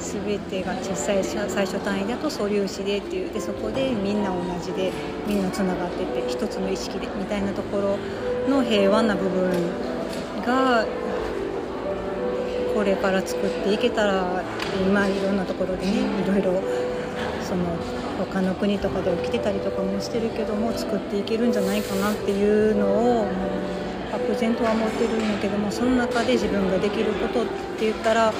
[0.00, 4.90] 全てが小さい最初単位だと素粒子でっていうでそこでみんな同じで
[5.28, 7.98] みんなつながってて一つの意識でみたいなところ
[8.48, 9.50] の平和な部分
[10.44, 10.84] が
[12.74, 14.42] これから作っていけたら
[14.84, 15.92] 今いろんなところでね
[16.22, 16.60] いろいろ
[17.40, 17.64] その
[18.34, 23.28] 他の国とかで起きてたりとかもしてるけども作っていけるんじゃないかなっていうのを
[24.10, 27.46] 漠然とは思ってるんだけどもその中で自分ができることっ
[27.78, 28.34] て言ったらやっ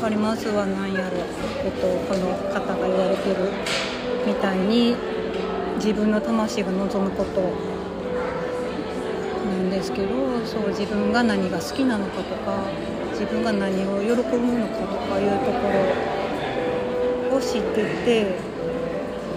[0.00, 1.16] ぱりまずは何やろ、
[1.64, 3.50] えっと、この方が言われてる
[4.24, 4.94] みたいに
[5.78, 7.40] 自分の魂が望むこと
[9.50, 12.54] なんですけどそう自分が何が好きなのかとか
[13.18, 15.66] 自分が何を喜ぶのかとかいうとこ
[17.32, 18.49] ろを知ってて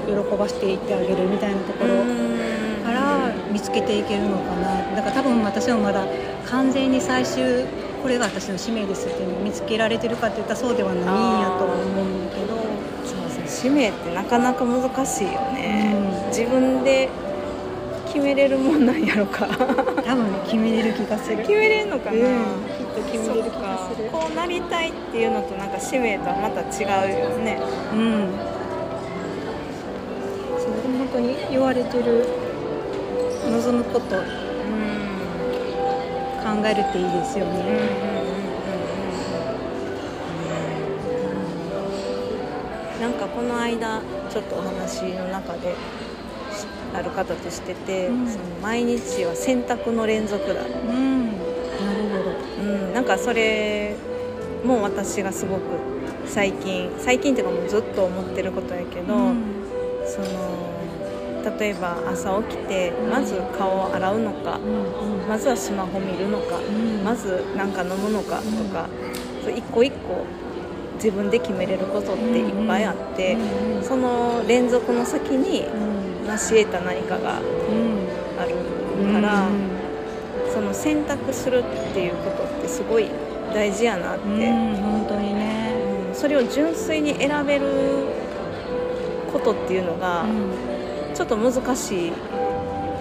[0.06, 2.04] 喜ばせていってあげるみたいなところ
[2.84, 4.96] から見つけていけるのかな。
[4.96, 6.06] だから多分私もまだ
[6.46, 7.66] 完全に最終
[8.02, 12.54] これが私の使命ですっていうのを見つけられてるかっていったらそうではないんやと思うんだけど。
[13.06, 15.94] そうそう使命ってなかなか難しいよね、
[16.24, 17.10] うん、自分で
[18.08, 19.48] 決めれるもんなんやろか。
[19.48, 21.38] 多分決めれる気がする。
[21.38, 22.24] 決めれるのかな、うん、
[22.78, 24.10] きっと決めれる気がする。
[24.10, 27.60] こうなりたいっていうのとなんか使命とはまた違うよね。
[27.94, 28.53] うん
[31.14, 32.26] 当に言われてる
[33.50, 34.44] 望むこと。
[36.44, 38.14] 考えるっていいですよね。
[43.00, 45.74] なんかこの間ちょっとお話の中で
[46.94, 51.38] ある方としてて、うん、その毎日は洗濯の連続だ、うん、なる
[52.10, 53.96] ほど、うん、なんかそれ
[54.64, 55.62] も私がすごく
[56.26, 59.53] 最近最近っていうかもうずっと思ってることやけど、うん、
[61.44, 64.60] 例えば朝起きてまず顔を洗うのか、
[65.28, 66.60] まずはスマホ見るのか、
[67.04, 68.88] まず何か飲むのかとか、
[69.46, 70.26] うん、一個一個
[70.96, 73.38] 自分で決めれることっていっぱいあって、
[73.82, 75.66] その連続の先に
[76.26, 79.48] 成し得た何かがあるから、
[80.54, 83.10] その選択するっていうことってすごい
[83.54, 85.74] 大事やなって、本当にね、
[86.14, 87.66] それを純粋に選べる
[89.32, 90.26] ことっていうのが、
[91.14, 92.12] ちょっと難しい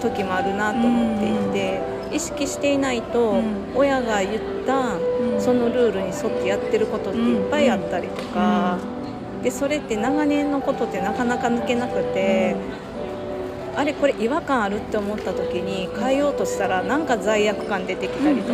[0.01, 3.41] 時もあるなと思っていて、意識していないと、
[3.75, 4.97] 親が言った
[5.39, 8.77] そのルールに沿ってやってることっていっぱいあったりとか、
[9.43, 12.55] でそれって長年のことってなかなか抜けなくて。
[13.75, 18.53] あれこれ違和感あるって思った時に変えようとしたらなんか罪悪感出てきたりと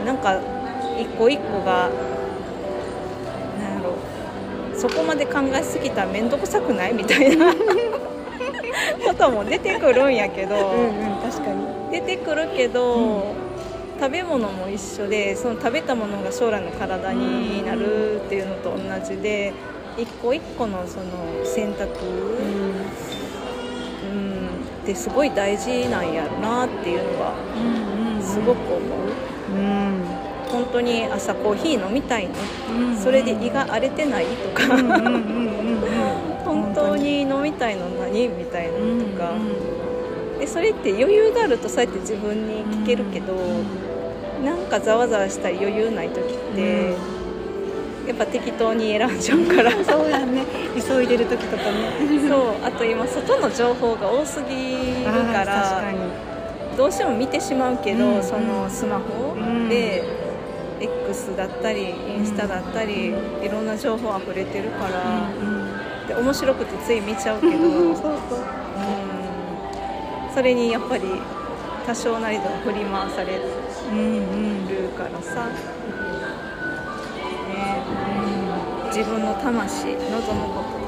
[0.00, 0.40] うん、なんか
[0.96, 1.90] 一個一個が
[4.76, 6.94] そこまで考えすぎたら面倒くさくない？
[6.94, 7.52] みたいな。
[9.06, 10.62] ことも出てくるんやけど、うん
[11.14, 11.66] うん、確かに。
[11.90, 13.22] 出てくるけど、うん、
[13.98, 19.52] 食べ物も一緒でその食べたものが将来の体になるっていうのと同じで。
[19.98, 21.04] 一個一個のその
[21.42, 21.90] 選択、う
[24.14, 24.48] ん、
[24.82, 27.32] ってすごい大事なんやろなっていうのは
[28.20, 28.80] すごく思う。
[29.54, 30.05] うん
[30.50, 32.34] 本当に朝コーヒー飲みたいの、
[32.88, 34.62] うん、それで胃が荒れてないとか。
[36.44, 38.28] 本当に飲みたいの何？
[38.28, 39.32] みたいなとか、
[40.38, 43.34] でそれって余裕があるとそうやって自分に聞けるけど、
[44.44, 46.94] なんかざわざわしたり余裕ない時って、
[48.06, 49.72] やっぱ適当に選んじゃうから。
[49.84, 50.44] そうやね。
[50.76, 52.28] 急いでる時とかね。
[52.28, 52.64] そう。
[52.64, 55.82] あと今外の情報が多すぎるから
[56.76, 59.34] どうしても見てしまうけど、うん、そのスマホ
[59.68, 60.04] で、
[61.28, 65.28] うん、X だったりインスタだったり、うん、いろんな情報あふれてるから、
[66.06, 67.52] で面白くてつい見ちゃうけど
[67.94, 68.42] そうそう、う
[70.30, 71.04] ん、それにやっぱり
[71.86, 73.42] 多少なりとも振り回される
[74.96, 75.48] からさ。
[78.96, 80.78] 自分の魂望むこと、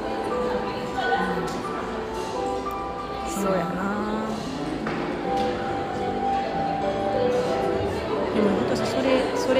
[3.27, 4.08] うん、そうやな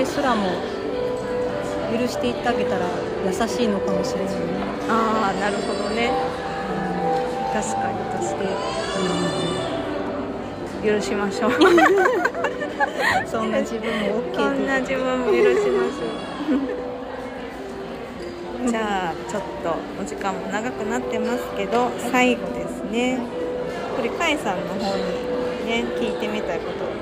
[0.10, 0.50] すらも
[1.92, 2.86] 許していってあげたら
[3.26, 4.42] 優しいのかもしれないね。
[4.90, 6.72] ああなるほどね、う
[7.50, 8.50] ん、確かに確かに、
[10.90, 11.52] うん、許しましょう。
[13.30, 16.10] そんな自分も OK そんな自分も許しましょ
[18.66, 23.20] うじゃあちょっとお時間も長くなってますけど最後ですね。
[23.96, 25.04] これかえさんの方に
[25.66, 26.99] ね聞いてみたいこと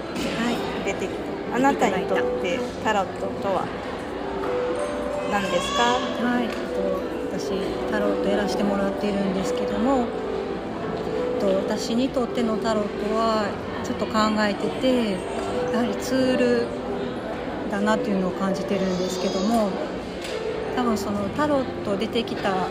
[1.58, 3.66] あなたにとってタロットとは
[5.32, 5.98] 何ですか？
[6.24, 6.54] はいと
[7.36, 7.50] 私
[7.90, 10.06] タロットやらせてもらっているんですけども
[11.40, 13.50] と私にとってのタロットは
[13.84, 14.14] ちょっと考
[14.46, 15.14] えてて
[15.74, 16.68] やはりツール
[17.72, 19.72] だなっていうのを感じてるんですけども
[20.76, 22.68] 多分そのタロット出てきた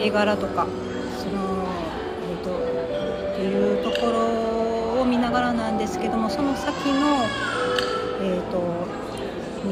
[0.00, 0.66] 絵柄とか
[1.16, 1.64] その、
[2.26, 2.50] えーと、
[3.34, 7.18] っていうところを見ながらなんですけどもその先の、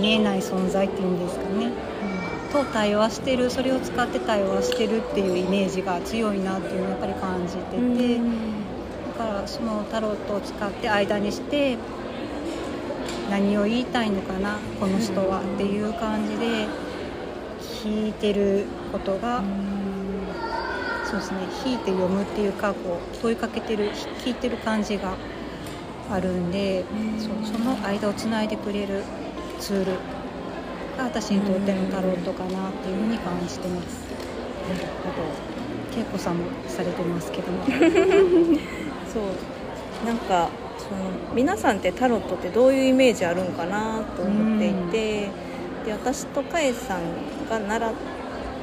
[0.01, 11.77] 見えない存在っていうんですかね、うん、と対話してるそれを使って対話してるっていうイメージが強いなっていうのをやっぱり感じてて、だからそのタロットを使って間にして
[13.31, 16.89] 何を言いたいのかなこの人はっていう感じで。
[17.85, 19.43] 弾いてることが
[21.05, 23.91] そうですね弾いて読むっていうかこう問いかけてる
[24.25, 25.17] 弾いてる感じが
[26.11, 26.85] あるんで
[27.19, 29.05] そその間をつないでくれる
[29.59, 29.93] ツール。
[30.99, 34.09] が私にとってのタロットかなっていうふうに感じてます。
[35.97, 37.65] 恵子さんもされてますけども。
[39.13, 40.07] そう。
[40.07, 40.49] なんか
[40.79, 45.31] その皆さんってタロットってどういうイメージあるんかなと思っていて、
[45.85, 47.93] で私とかえさんが習っ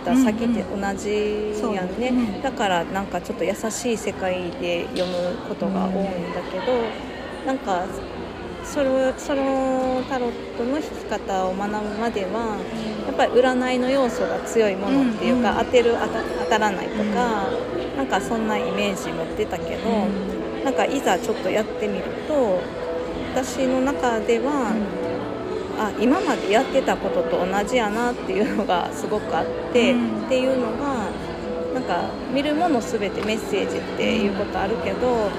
[0.05, 7.85] た先って同じやんね、うんうん、だからなんかちょっと優しい世界で読むことが多いんだけど、うん、なんか
[8.65, 12.57] それそのタロットの弾き方を学ぶまでは
[13.05, 15.95] やっぱり占いの要素が強いものっていうか、うんうん、当てる
[16.43, 22.59] 当たらないとか、うん、なんかそんなイメージ持ってたけど、うん、なんかいざちょっとやってみると
[23.33, 24.73] 私の中では、
[25.77, 31.09] あ今までやってたことと同じやなっていうのがすごくあって、うん、っていうのが
[31.73, 35.29] なんか見るもの全てメッセージっていうことあるけど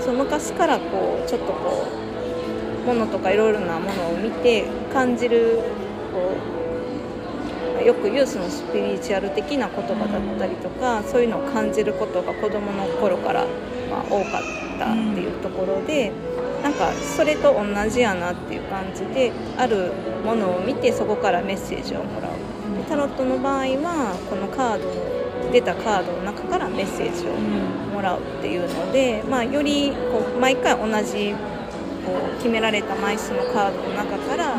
[0.00, 2.13] その昔からこうちょっとこう
[2.84, 5.60] ものとかいろいろなものを見て感じる
[6.12, 6.32] こ
[7.80, 13.46] うよく言うそのスピリチュアル的な言葉だったりとかそういうのを感じることが子どもの頃から
[13.90, 16.12] まあ多かったっていうところで。
[16.64, 19.92] なんかそれと同じやなっていう感じである
[20.24, 22.30] ものを見てそこからメッセージをもらう
[22.88, 27.32] タロットの場合はこのカードの出たカードの中からメッセージを
[27.92, 31.34] もらうっていうので、まあ、よりこう毎回同じ
[32.04, 34.58] こう決められた枚数のカードの中から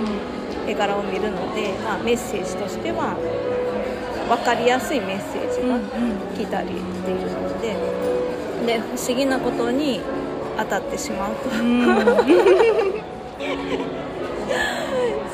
[0.68, 3.16] 絵柄を見るので、まあ、メッセージとしては
[4.28, 5.80] 分かりやすいメッセージが
[6.36, 7.76] 来たりっていうので
[8.66, 10.02] で不思議なことに
[10.58, 11.50] 当たってしまうと。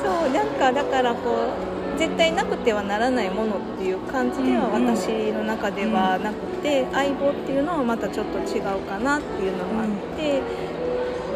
[0.02, 1.54] そうなんかだからこ
[1.96, 10.42] う絶対なくてはならないものっていう感じでは私の中ではなくて、相棒っていうのはまたちょっと違うかなっていうのがあって、う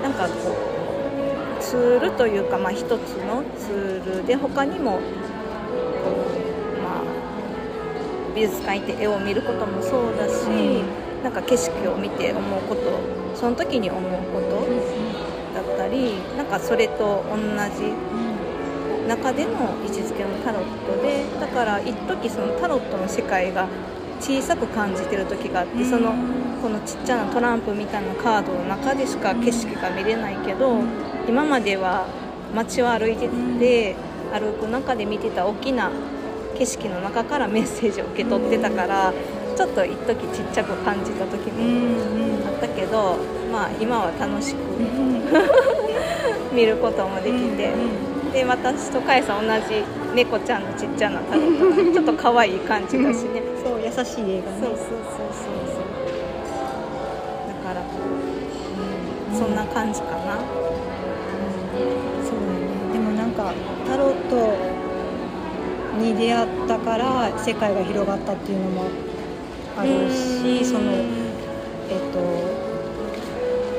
[0.06, 0.54] なんかこ
[1.58, 2.90] うツールというか、まあ、一つ
[3.26, 5.00] のツールで他にも
[6.80, 7.02] まあ、
[8.32, 12.82] 美術館行って絵を見ることもそうだし、うん、なんか景色を見て思うこと
[13.34, 14.64] その時に思うこと
[15.54, 17.36] だったりなんかそれと同
[17.74, 17.92] じ
[19.08, 19.52] 中での
[19.84, 23.66] 位置づけのタロットでだから一時そのタロットの世界が
[24.20, 26.12] 小さく感じてる時があってその
[26.62, 30.80] このちっちゃなトランプみたいなカードの中でしか景色が見れないけど
[31.28, 32.06] 今までは
[32.54, 33.96] 街を歩いてて
[34.32, 35.90] 歩く中で見てた大きな
[36.56, 39.12] 景色の中からメッセージを受け取ってたから
[39.56, 43.16] ちょっと一時ちっちゃく感じた時もあったけど、
[43.52, 44.58] まあ、今は楽しく
[46.54, 47.72] 見ることもできて、
[48.32, 49.82] で私とかえさん同じ
[50.14, 53.42] 猫ちゃんのちっちゃなタロットちょっと可愛い感じだしね
[53.96, 54.58] 優しい絵がね。
[54.60, 55.86] そうそうそうそう
[57.48, 60.42] だからうん、そんな感じかな、うん、
[62.24, 62.92] そうだね。
[62.92, 63.52] でもなんか
[63.86, 64.54] タロット
[65.98, 68.84] に出会ったから世界が広がったっていうのも
[69.78, 72.56] あるしそのえっ、と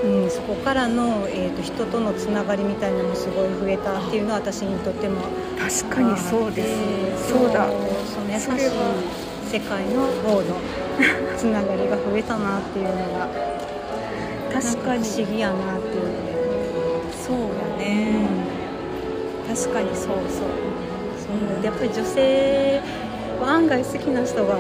[0.08, 5.22] うん、そこからの、えーと、人とのつながりみたいなのもすごい増えたっていうのは私にとっても
[5.60, 7.68] 確かにそうです、そうだ。
[8.06, 10.60] その優しい世界の方の
[11.38, 13.28] つながりが増えたなっていうのが。
[14.54, 15.04] 確かに。
[15.04, 16.28] 不思議やなっていう。
[17.14, 18.28] そうやね、
[19.48, 20.48] うん、確かにそうそう。
[21.18, 21.64] そう。
[21.64, 22.82] やっぱり女性
[23.46, 24.56] 案外好きな人が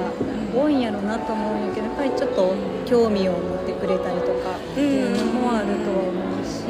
[0.55, 2.53] 多いんやろうなと思うんやけどやっぱりちょっと
[2.85, 6.63] 興味を持ってくれたりとかっていうのもあるとは思うし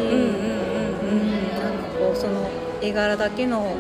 [1.60, 2.50] なんかこうその
[2.82, 3.76] 絵柄だけの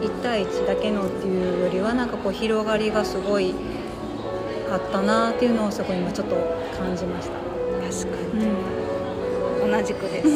[0.00, 3.54] 1対1だけのっていうよりはなんかこう広がりがすごい
[4.70, 6.36] あったなっていうのをそこ今ちょっと
[6.78, 7.32] 感じました。
[7.34, 8.44] 確かに、
[9.64, 10.26] うん、同じくです。
[10.28, 10.34] うん、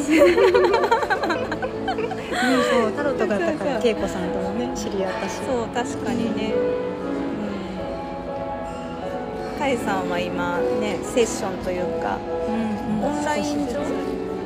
[2.64, 5.36] そうタロットがあったから恵子さんともね知り合ったし。
[5.46, 6.54] そう確かにね、
[9.58, 12.54] カイさんは今ねセッションというか、うん
[12.98, 13.80] うん、オンライン上？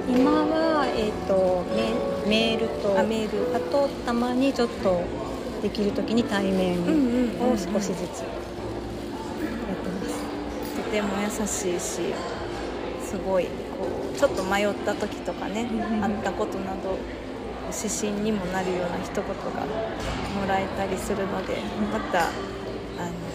[0.09, 1.65] 今は、えーと、
[2.27, 3.57] メールとあメール。
[3.57, 5.01] あとたまにちょっと
[5.63, 6.79] できる時に対面
[7.41, 8.37] を少しずつやっ
[9.83, 12.13] てます、とても優しいし
[13.05, 13.51] すごいこ
[14.15, 16.99] うちょっと迷った時とかね、うんうん、あったことなど
[17.73, 21.57] 指針にもなるような一言がもらえたりするので
[21.93, 22.31] また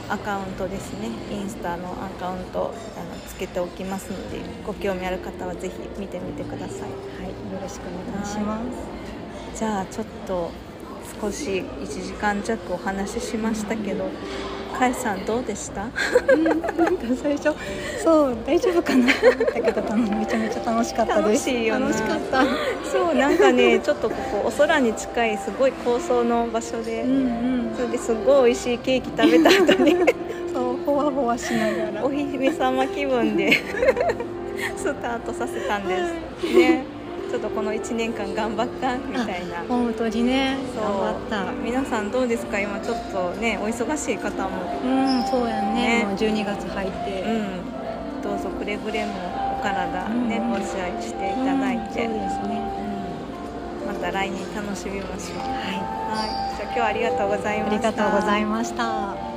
[0.09, 1.09] アカウントですね。
[1.31, 6.79] インスタのアカウントあのつけておきますのでご興味ある方はぜひ見てみてください。
[6.79, 6.91] はい
[7.53, 8.59] よろしくお願いしま
[9.53, 9.59] す。
[9.59, 10.51] じゃあちょっと
[11.21, 14.05] 少し1時間弱お話ししましたけど、
[14.77, 15.81] かえさんどうでした？
[16.37, 16.71] なんか
[17.21, 17.53] 最初
[18.01, 21.49] そう大丈夫かなと思ったけどめちゃめちゃ楽しかったです。
[21.49, 22.45] 楽しいよ楽しかった。
[22.89, 29.95] そうなんかねちょっとここお空に近いすごい高層の場所で、うんうん、それですごい美味しいケーキ食べた後に
[31.15, 32.05] わほわしながら。
[32.05, 33.51] お姫様気分で
[34.77, 36.53] スタートさせたんです。
[36.57, 36.83] ね。
[37.29, 39.63] ちょっとこの1年間頑張ったみたいな。
[39.69, 40.57] 本当にね。
[40.75, 41.51] 頑張った。
[41.63, 42.59] 皆さんどうですか？
[42.59, 44.49] 今ちょっとねお忙しい方も。
[44.83, 45.73] うんそうやね。
[45.99, 46.05] ね。
[46.05, 49.13] もう12月入って、うん、どうぞくれぐれも
[49.59, 52.61] お体ね、うん、ご自愛していただいて、うん、そうですね、
[53.87, 55.39] また来年楽しみましょう。
[55.39, 57.87] はい、はい、じゃあ今日はありがとうございました。
[57.87, 59.30] ありがとうございました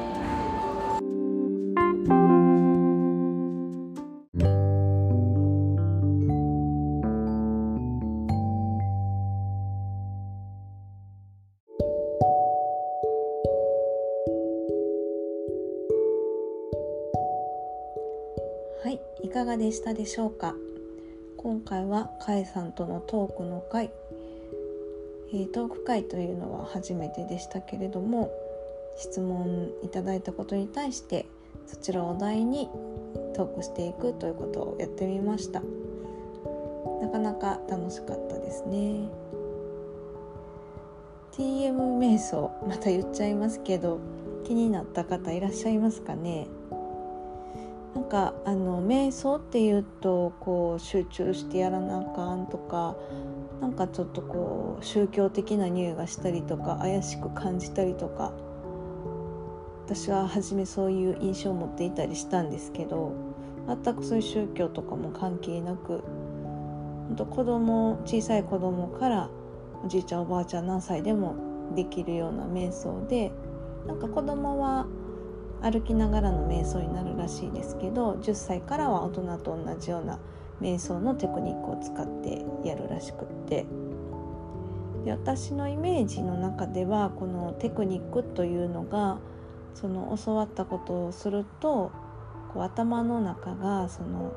[19.23, 20.55] いかがでしたでしょうか？
[21.37, 23.91] 今回はかえさんとのトークの会、
[25.33, 28.31] えー、トーク会というのは初めてでしたけれども
[28.97, 31.27] 質問いただいたことに対して
[31.67, 32.69] そちらをお題に
[33.35, 35.63] トークしていくということをやってみました。
[37.01, 39.09] なかなか楽しかったですね。
[41.33, 43.99] TM 瞑想また言っちゃいますけど
[44.45, 46.47] 気になった方いらっしゃいますかね？
[48.05, 52.97] なんかあの瞑想っていうとこう集中してやらなあかんとか
[53.63, 58.35] なんかちょっとこう宗教的な匂いがしたりとか怪しく感じたりとか
[59.87, 63.15] 私は初めそういう印象を持っていたりしたんですけど
[63.67, 66.03] 全くそういう宗教とかも関係なく
[67.09, 69.31] 本当子供小さい子供から
[69.83, 73.33] おじいちゃんおばあちゃん何歳でもできるような瞑想で
[73.87, 74.87] なんか子供は
[75.65, 80.19] 歩きながらの瞑想になるらしいですけど10歳からは大人と同じような
[80.61, 83.67] 瞑想のテクニックを使ってやるらしくって。
[85.05, 89.19] で私のイメージの中ではこのテクニックというのが
[89.75, 91.93] その教わったことをすると
[92.53, 94.33] こう頭の中がその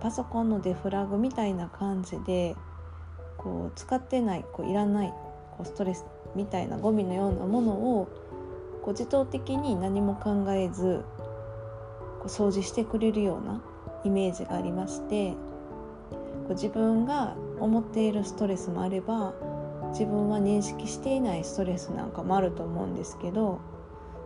[0.00, 2.54] パソコンのデフラグみたいな感じで
[3.36, 5.08] こう使ってないこういらない
[5.56, 6.04] こうストレス
[6.36, 8.08] みたいなゴミのようなものを
[8.82, 11.04] こう自動的に何も考えず
[12.20, 13.62] こう掃除してくれるような
[14.04, 15.36] イメージがありましてこ
[16.50, 19.34] う自分が思っているストレスもあれば
[19.90, 23.60] 自分は認識していないストレスなんかもあると思うんですけど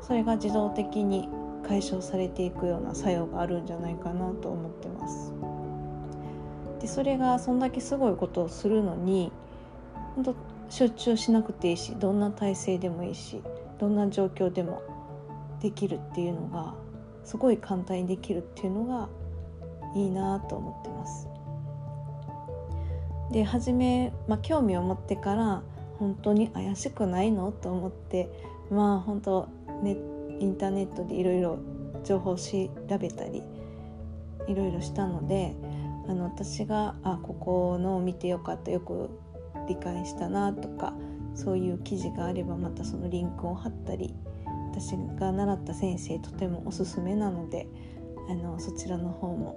[0.02, 1.28] それが自動的に
[1.66, 5.32] 解消されていくような作用があるんじゃないかなと思ってます。
[6.80, 9.32] でそれがそんだけすごいことをするのに
[10.14, 10.34] 本当
[10.68, 13.42] 集中しなくていいしどんな体勢でもいいし
[13.84, 14.82] どんな状況でも
[15.60, 16.74] できるっていうのが
[17.22, 19.10] すごい簡単にできるっていうのが
[19.94, 21.28] いいなと思ってます。
[23.30, 25.62] で初め、まあ、興味を持ってから
[25.98, 27.52] 本当に怪しくないの？
[27.52, 28.30] と思って
[28.70, 29.48] まあ本当
[29.82, 29.98] ネ
[30.40, 31.58] インターネットでいろいろ
[32.04, 32.42] 情報を調
[32.98, 33.42] べたり
[34.46, 35.54] いろいろしたので
[36.08, 39.10] あの私があここのを見てよかったよく
[39.68, 40.94] 理解したなとか
[41.34, 44.14] そういう記事があればまたそのリンクを貼ったり
[44.70, 47.68] 私が習った先生とてもおすすめなので
[48.28, 49.56] あのそちらの方も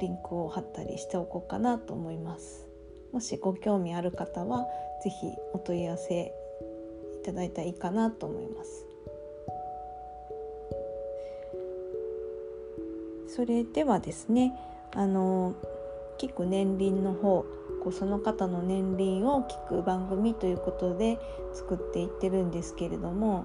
[0.00, 2.66] リンクを貼ったりしておこうかなと思います。
[3.12, 4.66] もしご興味ある方は
[5.02, 6.32] 是非お問い合わせ
[7.22, 8.86] いただいたらいいかなと思います。
[13.28, 14.52] それではですね
[14.92, 15.54] あの
[16.18, 17.44] 聞く年輪の方
[17.84, 21.18] こうその方の年輪を聞く番組ということで
[21.52, 23.44] 作っていってるんですけれども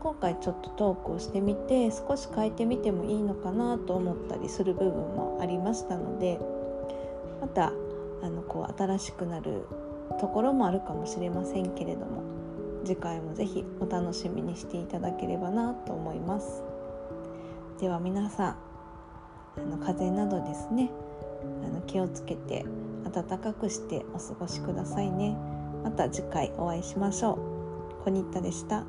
[0.00, 6.40] 今回ちょっとトークをしてみて少し変えてみてもいいのかなと思ったりする部分もありましたので
[7.40, 7.72] また
[8.22, 9.66] あのこう新しくなる
[10.20, 12.22] ところもあるかもしれませんけれども
[12.84, 16.62] 次回も是非お楽しみにしていただければなと思います。
[17.80, 18.56] では皆さん
[19.58, 20.90] あの風邪などですね
[21.64, 22.64] あの気をつけて
[23.12, 25.36] 暖かくしてお過ごしくださいね。
[25.84, 27.32] また次回お会いしましょ
[28.00, 28.04] う。
[28.04, 28.84] コニッタでした。